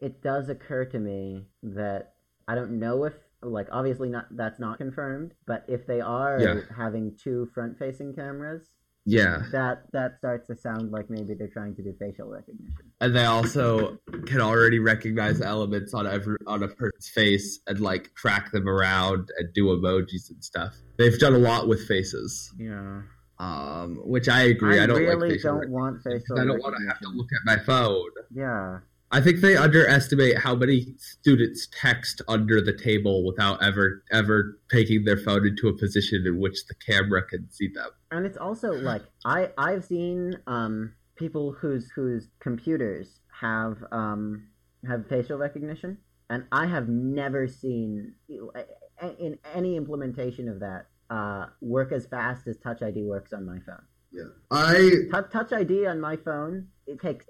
[0.00, 2.14] It does occur to me that
[2.48, 6.60] I don't know if, like, obviously not that's not confirmed, but if they are Yeah.
[6.74, 8.70] having two front-facing cameras,
[9.06, 9.42] yeah.
[9.52, 12.74] that that starts to sound like maybe they're trying to do facial recognition.
[13.00, 13.96] and they also
[14.26, 19.30] can already recognize elements on every on a person's face and like track them around
[19.38, 20.74] and do emojis and stuff.
[20.98, 23.02] They've done a lot with faces, Yeah.
[23.38, 24.80] um, which I agree.
[24.80, 26.38] I, don't really like don't want facial.
[26.40, 28.10] I don't want to have to look at my phone.
[28.34, 28.80] Yeah,
[29.12, 35.04] I think they underestimate how many students text under the table without ever ever taking
[35.04, 37.90] their phone into a position in which the camera can see them.
[38.10, 44.48] And it's also like I I've seen um, people whose whose computers have um,
[44.88, 45.98] have facial recognition,
[46.28, 52.56] and I have never seen in any implementation of that uh, work as fast as
[52.56, 53.82] Touch ID works on my phone.
[54.10, 57.26] Yeah, I Touch, Touch ID on my phone it takes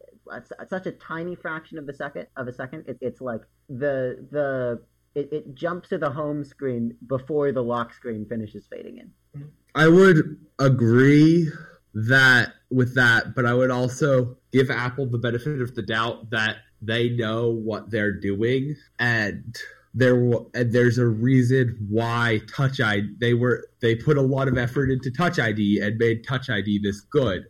[0.69, 2.85] such a tiny fraction of a second of a second.
[2.87, 4.83] It, it's like the the
[5.15, 9.51] it, it jumps to the home screen before the lock screen finishes fading in.
[9.75, 11.51] I would agree
[11.95, 16.57] that with that, but I would also give Apple the benefit of the doubt that
[16.83, 19.57] they know what they're doing and
[19.95, 20.15] there
[20.55, 24.91] and there's a reason why touch id they were they put a lot of effort
[24.91, 27.47] into touch id and made touch id this good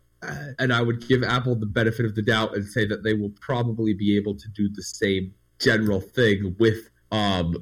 [0.59, 3.33] and i would give apple the benefit of the doubt and say that they will
[3.41, 7.55] probably be able to do the same general thing with um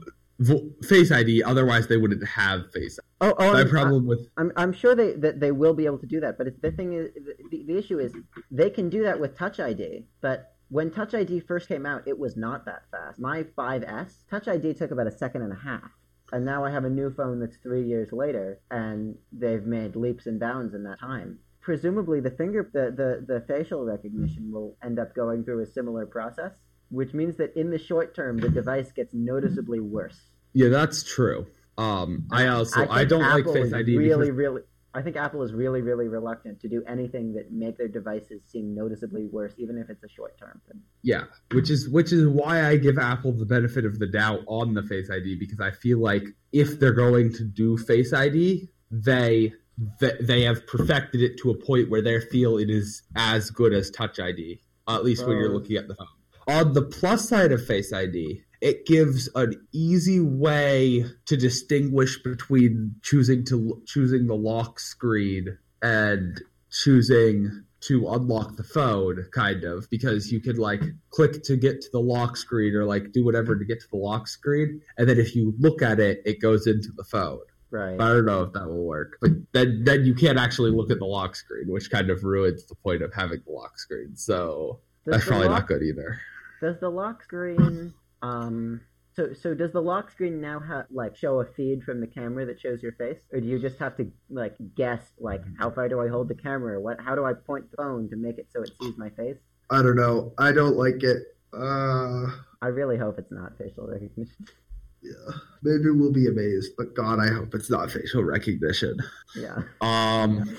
[0.82, 3.32] face id otherwise they wouldn't have face ID.
[3.32, 5.98] oh, oh my I'm, problem with I'm, I'm sure they that they will be able
[5.98, 7.11] to do that but the thing is
[7.50, 8.12] the, the issue is
[8.50, 12.18] they can do that with touch id but when Touch ID first came out, it
[12.18, 13.20] was not that fast.
[13.20, 15.90] My 5S, Touch ID took about a second and a half.
[16.32, 20.26] And now I have a new phone that's three years later, and they've made leaps
[20.26, 21.38] and bounds in that time.
[21.64, 26.04] Presumably, the finger, the, the, the facial recognition will end up going through a similar
[26.04, 26.52] process,
[26.90, 30.20] which means that in the short term, the device gets noticeably worse.
[30.52, 31.46] Yeah, that's true.
[31.78, 33.96] Um, I also I, I don't Apple like Face ID.
[33.96, 34.36] Really, because...
[34.36, 34.62] really,
[34.92, 38.74] I think Apple is really, really reluctant to do anything that make their devices seem
[38.74, 40.82] noticeably worse, even if it's a short term thing.
[41.02, 44.74] Yeah, which is which is why I give Apple the benefit of the doubt on
[44.74, 49.54] the Face ID because I feel like if they're going to do Face ID, they
[50.00, 53.90] they have perfected it to a point where they feel it is as good as
[53.90, 55.54] Touch ID, at least when you're Oh.
[55.54, 56.06] looking at the phone.
[56.46, 62.94] On the plus side of Face ID, it gives an easy way to distinguish between
[63.02, 70.32] choosing to choosing the lock screen and choosing to unlock the phone kind of because
[70.32, 73.64] you could like click to get to the lock screen or like do whatever to
[73.66, 76.88] get to the lock screen and then if you look at it it goes into
[76.96, 77.38] the phone
[77.74, 78.00] Right.
[78.00, 81.00] I don't know if that will work, but then then you can't actually look at
[81.00, 84.14] the lock screen, which kind of ruins the point of having the lock screen.
[84.14, 86.20] So Does that's probably lock- not good either.
[86.60, 88.80] Does the lock screen um
[89.16, 92.46] so so does the lock screen now have like show a feed from the camera
[92.46, 95.88] that shows your face or do you just have to like guess like how far
[95.88, 98.46] do I hold the camera what how do I point the phone to make it
[98.52, 99.38] so it sees my face?
[99.68, 100.32] I don't know.
[100.38, 101.24] I don't like it.
[101.52, 102.26] Uh,
[102.62, 104.46] I really hope it's not facial recognition.
[105.05, 105.34] yeah.
[105.62, 108.96] Maybe we'll be amazed, but God, I hope it's not facial recognition.
[109.36, 109.62] Yeah.
[109.80, 110.57] Um,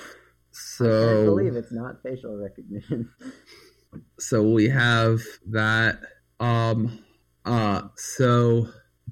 [0.51, 3.09] so I believe it's not facial recognition.
[4.19, 5.99] so we have that.
[6.39, 7.03] Um,
[7.45, 8.67] uh, so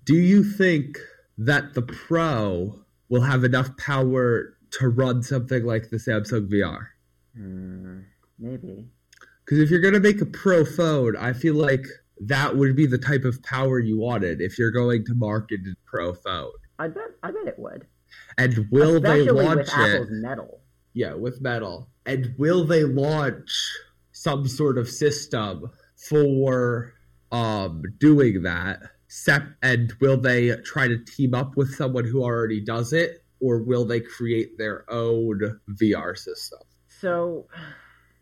[0.06, 0.98] do you think
[1.38, 2.80] that the Pro
[3.10, 6.88] will have enough power to run something like the Samsung VR?
[7.36, 8.00] Hmm,
[8.40, 8.86] maybe.
[9.44, 11.86] Because if you're going to make a Pro phone, I feel like
[12.22, 15.76] that would be the type of power you wanted if you're going to market a
[15.86, 16.52] Pro phone.
[16.80, 17.88] I bet I bet it would.
[18.38, 20.08] And will Especially they launch with it?
[20.12, 20.62] Metal.
[20.94, 21.90] Yeah, with metal.
[22.06, 23.52] And will they launch
[24.12, 26.94] some sort of system for
[27.32, 28.80] um doing that?
[29.08, 33.62] Sep- and will they try to team up with someone who already does it, or
[33.62, 36.60] will they create their own VR system?
[36.88, 37.48] So,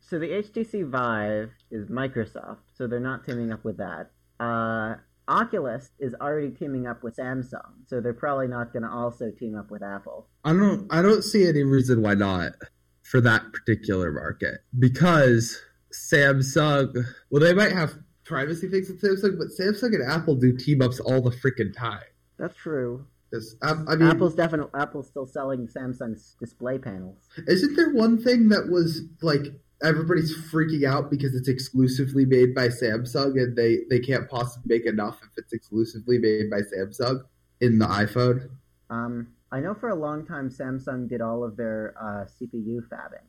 [0.01, 4.09] so the HTC Vive is Microsoft, so they're not teaming up with that.
[4.39, 4.95] Uh,
[5.27, 9.55] Oculus is already teaming up with Samsung, so they're probably not going to also team
[9.55, 10.27] up with Apple.
[10.43, 12.53] I don't I don't see any reason why not
[13.03, 15.61] for that particular market because
[15.93, 20.81] Samsung well they might have privacy things with Samsung, but Samsung and Apple do team
[20.81, 22.01] ups all the freaking time.
[22.39, 23.05] That's true.
[23.61, 27.29] I, I mean, Apple's definitely Apple's still selling Samsung's display panels.
[27.47, 29.53] isn't there one thing that was like
[29.83, 34.85] everybody's freaking out because it's exclusively made by Samsung and they they can't possibly make
[34.85, 37.21] enough if it's exclusively made by Samsung
[37.59, 38.49] in the iPhone?
[38.89, 43.25] Um, I know for a long time Samsung did all of their uh, CPU fabbing.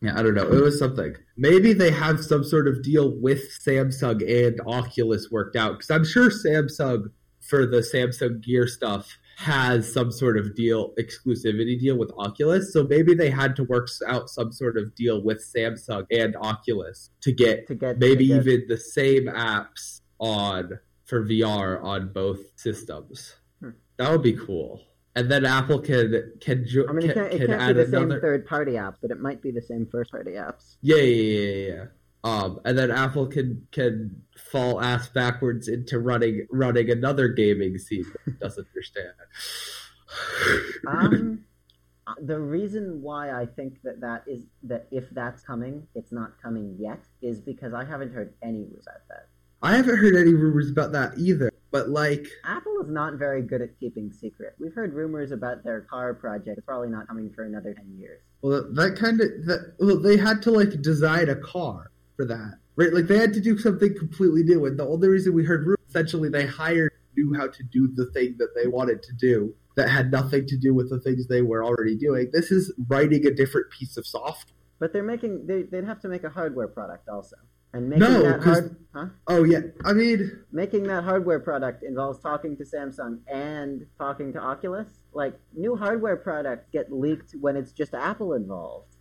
[0.00, 0.50] Yeah, I don't know.
[0.50, 1.14] It was something.
[1.36, 6.04] Maybe they have some sort of deal with Samsung and Oculus worked out because I'm
[6.04, 12.10] sure Samsung for the Samsung Gear stuff has some sort of deal exclusivity deal with
[12.16, 12.72] Oculus.
[12.72, 17.10] So maybe they had to work out some sort of deal with Samsung and Oculus
[17.22, 22.12] to get To get maybe to get- even the same apps on for VR on
[22.12, 23.34] both systems.
[23.60, 23.70] Hmm.
[23.98, 24.80] That would be cool.
[25.16, 27.76] And then Apple can can jo- I mean, it can, can't, it can can't add
[27.76, 30.76] be the another same third-party apps, but it might be the same first-party apps.
[30.82, 31.84] yeah, yeah, yeah, yeah, yeah.
[32.24, 38.06] Um, and then Apple can can fall ass backwards into running running another gaming scene
[38.40, 39.12] doesn't understand.
[40.86, 41.44] Um,
[42.22, 46.76] the reason why I think that that is that if that's coming, it's not coming
[46.78, 49.26] yet, is because I haven't heard any rumors about that.
[49.62, 51.50] I haven't heard any rumors about that either.
[51.72, 54.54] But like, Apple is not very good at keeping secret.
[54.60, 56.58] We've heard rumors about their car project.
[56.58, 58.20] It's probably not coming for another ten years.
[58.42, 59.74] well, that kind of that.
[59.80, 62.92] Well, they had to like design a car for that, right?
[62.92, 66.28] Like they had to do something completely new, and the only reason we heard essentially,
[66.28, 70.10] they hired knew how to do the thing that they wanted to do that had
[70.10, 72.28] nothing to do with the things they were already doing.
[72.32, 74.54] This is writing a different piece of software.
[74.78, 77.36] But they're making they, they'd have to make a hardware product also,
[77.72, 79.06] and making No, that hard, huh?
[79.28, 84.40] Oh yeah, I mean, Making that hardware product involves talking to Samsung and talking to
[84.40, 84.88] Oculus.
[85.12, 88.96] Like new hardware products get leaked when it's just Apple involved.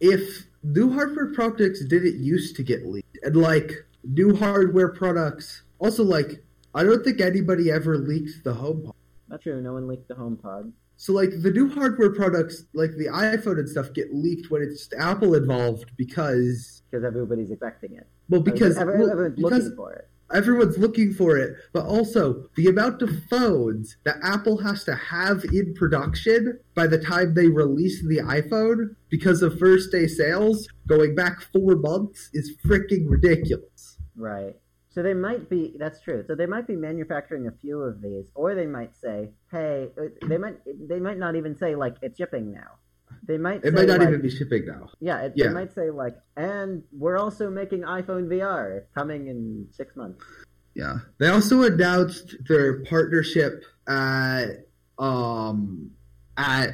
[0.00, 3.72] If new hardware products didn't used to get leaked, and like
[4.04, 6.42] new hardware products, also like
[6.74, 8.92] I don't think anybody ever leaked the HomePod.
[9.28, 9.60] Not true.
[9.62, 10.72] No one leaked the HomePod.
[10.98, 14.88] So like the new hardware products, like the iPhone and stuff, get leaked when it's
[14.98, 18.06] Apple involved because because everybody's expecting it.
[18.28, 20.08] well because Every- well, everyone's because looking for it.
[20.32, 25.44] Everyone's looking for it, but also the amount of phones that Apple has to have
[25.44, 31.14] in production by the time they release the iPhone because of first day sales going
[31.14, 33.98] back four months is freaking ridiculous.
[34.16, 34.56] Right.
[34.88, 35.76] So they might be.
[35.78, 36.24] That's true.
[36.26, 40.04] So they might be manufacturing a few of these, or they might say, "Hey," uh,
[40.26, 40.56] they might.
[40.64, 42.78] They might not even say like it's shipping now.
[43.24, 43.64] They might.
[43.64, 44.90] It might not like- even be shipping now.
[45.00, 45.48] Yeah, it, Yeah.
[45.48, 48.78] they might say like, and we're also making iPhone VR.
[48.78, 50.22] It's coming in six months.
[50.74, 50.98] Yeah.
[51.18, 54.66] They also announced their partnership at
[54.98, 55.90] um
[56.36, 56.70] at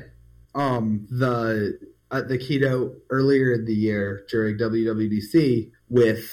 [0.55, 1.79] um the
[2.11, 6.33] at the keynote earlier in the year during WWDC with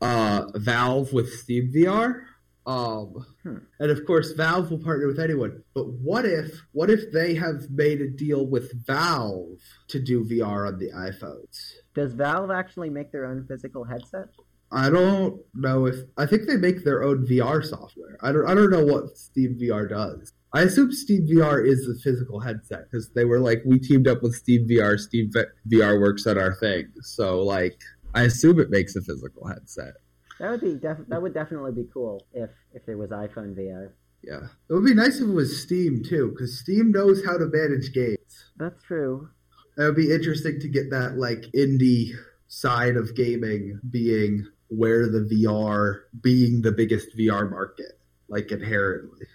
[0.00, 2.22] uh Valve with Steam VR.
[2.66, 3.56] Um Hmm.
[3.78, 5.62] and of course Valve will partner with anyone.
[5.74, 9.58] But what if what if they have made a deal with Valve
[9.88, 11.72] to do VR on the iPhones?
[11.94, 14.28] Does Valve actually make their own physical headset?
[14.72, 18.18] I don't know if I think they make their own VR software.
[18.20, 20.32] I don't I don't know what Steam VR does.
[20.52, 24.22] I assume Steam VR is the physical headset because they were like we teamed up
[24.22, 24.98] with Steam VR.
[24.98, 25.30] Steam
[25.72, 27.80] VR works on our thing, so like
[28.14, 29.94] I assume it makes a physical headset.
[30.40, 33.92] That would be def- that would definitely be cool if if there was iPhone VR.
[34.22, 37.46] Yeah, it would be nice if it was Steam too because Steam knows how to
[37.46, 38.50] manage games.
[38.56, 39.28] That's true.
[39.76, 42.12] It would be interesting to get that like indie
[42.48, 49.26] side of gaming being where the VR being the biggest VR market, like inherently.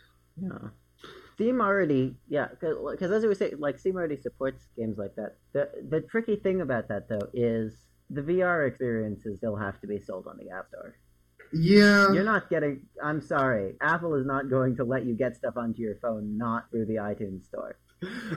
[0.42, 0.70] Yeah.
[1.36, 5.36] Steam already, yeah, because as we say, like Steam already supports games like that.
[5.54, 7.76] The the tricky thing about that though is
[8.10, 10.96] the VR experiences still have to be sold on the App Store.
[11.54, 12.82] Yeah, You're not getting.
[13.02, 16.70] I'm sorry, Apple is not going to let you get stuff onto your phone not
[16.72, 17.78] through the iTunes Store.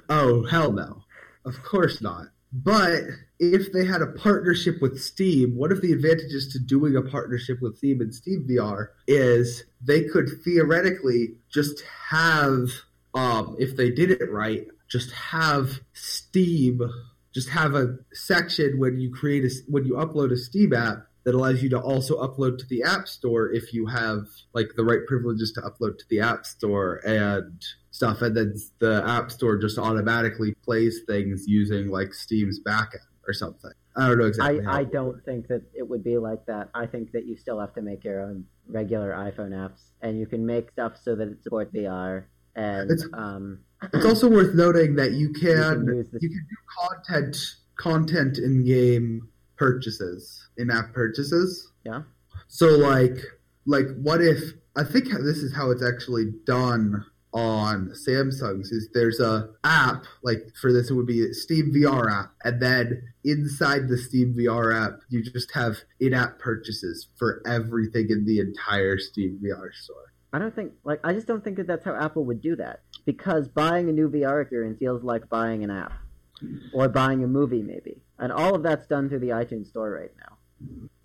[0.09, 1.03] Oh, hell no.
[1.45, 2.27] Of course not.
[2.53, 3.03] But
[3.39, 7.61] if they had a partnership with Steam, one of the advantages to doing a partnership
[7.61, 12.69] with Steam and Steam VR is they could theoretically just have,
[13.15, 16.81] um, if they did it right, just have Steam,
[17.35, 21.35] just have a section when you create a, when you upload a Steam app that
[21.35, 25.01] allows you to also upload to the App Store if you have like the right
[25.07, 29.79] privileges to upload to the App Store and stuff, and then the App Store just
[29.79, 33.73] automatically plays things using like Steam's backend or something.
[33.97, 34.65] I don't know exactly.
[34.65, 36.71] how I don't think that it would be like that.
[36.75, 40.27] I think that you still have to make your own regular iPhone apps, and you
[40.27, 42.25] can make stuff so that it supports VR.
[42.55, 43.61] And um,
[43.93, 47.37] It's also worth noting that you you can can use the you can do content
[47.77, 51.73] content in game purchases, in app purchases.
[51.85, 52.03] Yeah.
[52.49, 53.19] So like
[53.67, 59.21] like what if I think this is how it's actually done on Samsung's is there's
[59.21, 63.89] a app like for this it would be a Steam VR app and then inside
[63.89, 69.39] the Steam VR app you just have in-app purchases for everything in the entire Steam
[69.45, 70.08] VR store.
[70.33, 72.81] I don't think like I just don't think that that's how Apple would do that
[73.07, 75.93] because buying a new VR experience feels like buying an app
[76.73, 80.13] or buying a movie maybe, and all of that's done through the iTunes store right
[80.21, 80.37] now.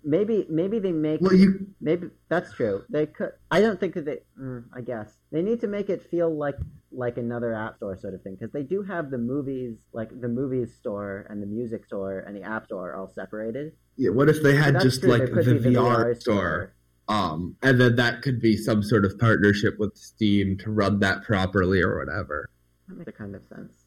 [0.02, 2.84] Maybe maybe they make Well, you maybe that's true.
[2.90, 3.32] They could.
[3.50, 4.18] I don't think that they.
[4.38, 6.56] Mm, I guess they need to make it feel like
[6.92, 10.28] like another app store sort of thing because they do have the movies like the
[10.28, 13.72] movies store and the music store and the app store all separated.
[13.96, 16.74] yeah, what if they had just true, like could the, be VR, store?
[17.08, 21.22] Um, and then that could be some sort of partnership with Steam to run that
[21.22, 22.48] properly or whatever.
[22.88, 23.84] That makes a kind of sense.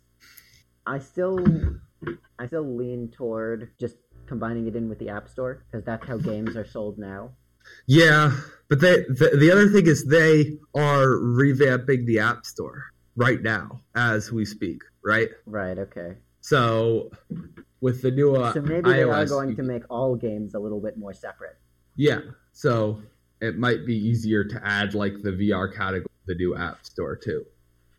[0.86, 1.44] I still,
[2.40, 3.96] I still lean toward just
[4.28, 7.32] combining it in with the App Store because that's how games are sold now.
[7.86, 8.38] Yeah,
[8.70, 12.86] but they the, the other thing is they are revamping the App Store
[13.16, 15.30] right now as we speak, right?
[15.46, 15.78] Right.
[15.78, 16.16] Okay.
[16.40, 17.12] So
[17.82, 20.80] with the new uh, so maybe they are going to make all games a little
[20.80, 21.58] bit more separate.
[21.96, 22.22] Yeah.
[22.58, 23.04] So
[23.40, 27.16] it might be easier to add like the VR category to the new app store
[27.16, 27.46] too.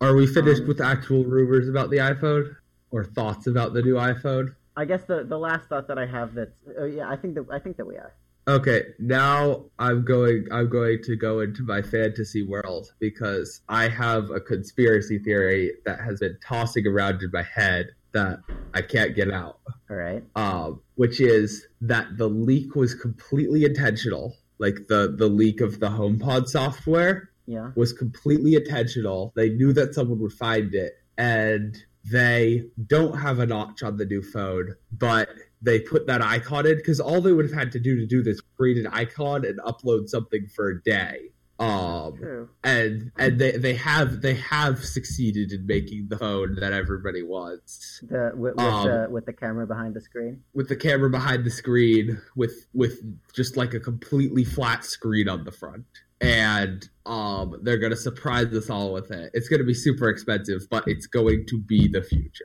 [0.01, 2.57] Are we finished Um, with actual rumors about the iPhone
[2.91, 4.57] or thoughts about the new iPhone?
[4.77, 7.47] I guess the the last thought that I have that's oh yeah I think that
[7.53, 8.13] I think that we are.
[8.49, 14.31] Okay, now I'm going I'm going to go into my fantasy world because I have
[14.31, 18.41] a conspiracy theory that has been tossing around in my head that
[18.75, 19.61] I can't get out.
[19.89, 20.25] All right.
[20.35, 24.35] um, which is that the leak was completely intentional.
[24.59, 27.73] Like the the leak of the HomePod software Yeah.
[27.77, 29.33] was completely intentional.
[29.37, 31.77] They knew that someone would find it, and
[32.11, 35.29] they don't have a notch on the new phone, but
[35.61, 38.23] they put that icon in because all they would have had to do to do
[38.23, 41.31] this create an icon and upload something for a day.
[41.61, 42.49] Um, True.
[42.63, 48.01] and and they, they have they have succeeded in making the phone that everybody wants
[48.09, 50.45] The with, with Um, the with the camera behind the screen.
[50.55, 53.01] with the camera behind the screen with with
[53.35, 55.87] just like a completely flat screen on the front
[56.21, 60.85] and um they're gonna surprise us all with it it's gonna be super expensive but
[60.87, 62.45] it's going to be the future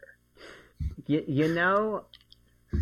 [1.05, 2.05] You, you know,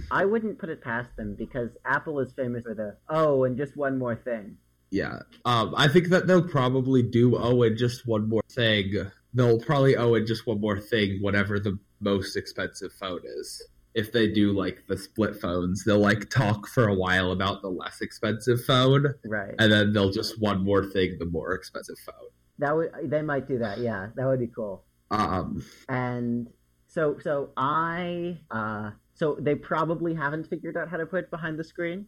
[0.10, 3.76] I wouldn't put it past them because Apple is famous for the oh, and just
[3.76, 4.58] one more thing.
[4.92, 8.92] Yeah um i think that they'll probably do owe it just one more thing
[9.34, 13.64] they'll probably owe it just one more thing whatever the most expensive phone is
[13.94, 17.70] if they do like the split phones they'll like talk for a while about the
[17.70, 19.56] less expensive phone Right.
[19.60, 23.48] and then they'll just one more thing the more expensive phone That would they might
[23.48, 23.80] do that.
[23.80, 24.84] Yeah, that would be cool.
[25.10, 26.48] um And
[26.88, 31.58] so so I uh so they probably haven't figured out how to put it behind
[31.60, 32.08] the screen.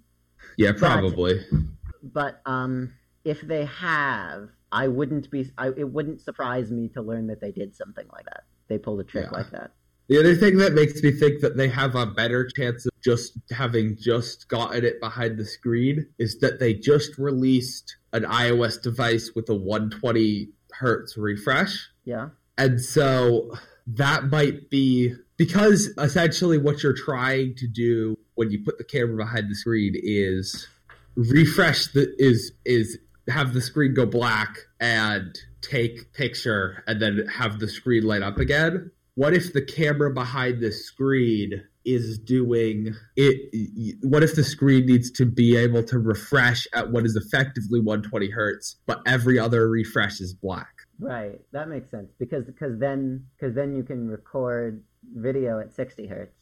[0.58, 1.40] Yeah, probably.
[1.52, 1.60] But
[2.46, 2.94] um
[3.24, 7.52] if they have, I wouldn't be I, it wouldn't surprise me to learn that they
[7.52, 8.44] did something like that.
[8.68, 9.38] They pulled a trick Yeah.
[9.38, 9.72] like that.
[10.10, 13.38] The other thing that makes me think that they have a better chance of just
[13.52, 19.32] having just gotten it behind the screen is that they just released an iOS device
[19.34, 21.90] with a 120 hertz refresh.
[22.04, 22.30] Yeah.
[22.58, 23.54] And so
[23.88, 29.16] that might be because essentially what you're trying to do when you put the camera
[29.16, 30.68] behind the screen is
[31.16, 32.98] refresh the is is
[33.30, 38.38] have the screen go black and take picture and then have the screen light up
[38.38, 38.92] again.
[39.16, 45.12] What if the camera behind the screen is doing it what if the screen needs
[45.12, 50.22] to be able to refresh at what is effectively 120 hertz but every other refresh
[50.22, 51.40] is black Right.
[51.52, 54.84] That makes sense because because then because then you can record
[55.16, 56.36] video at 60 hertz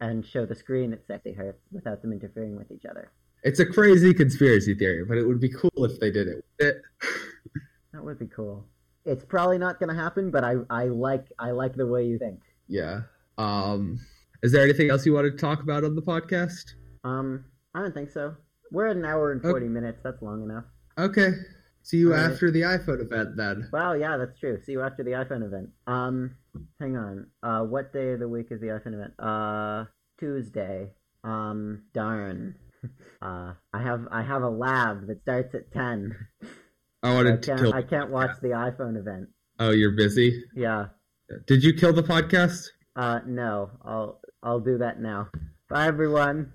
[0.00, 3.12] and show the screen at 60 hertz without them interfering with each other.
[3.44, 6.44] It's a crazy conspiracy theory, but it would be cool if they did it.
[6.58, 6.82] It-
[7.92, 8.66] That would be cool.
[9.06, 12.18] It's probably not going to happen, but I I like I like the way you
[12.18, 12.40] think.
[12.68, 13.00] yeah.
[13.38, 13.98] Um,
[14.42, 16.74] is there anything else you want to talk about on the podcast?
[17.04, 17.44] Um,
[17.74, 18.34] I don't think so.
[18.70, 19.50] We're at an hour and Okay.
[19.50, 20.00] 40 minutes.
[20.04, 20.64] That's long enough.
[20.98, 21.30] Okay.
[21.82, 22.30] See you All right.
[22.30, 23.68] after the iPhone event then.
[23.72, 24.60] Wow, yeah, that's true.
[24.64, 25.70] See you after the iPhone event.
[25.86, 26.34] Um,
[26.78, 27.26] hang on.
[27.42, 29.14] Uh, what day of the week is the iPhone event?
[29.18, 29.84] Uh,
[30.20, 30.90] Tuesday.
[31.24, 32.56] Um, darn.
[33.20, 36.16] Uh, I have I have a lab that starts at 10.
[37.02, 37.74] I I wanted to can't kill.
[37.74, 39.28] I can't watch the iPhone event.
[39.58, 40.44] Oh, you're busy.
[40.54, 40.86] Yeah.
[41.46, 42.66] Did you kill the podcast?
[42.94, 43.70] Uh, no.
[43.84, 45.28] I'll I'll do that now.
[45.68, 46.52] Bye everyone.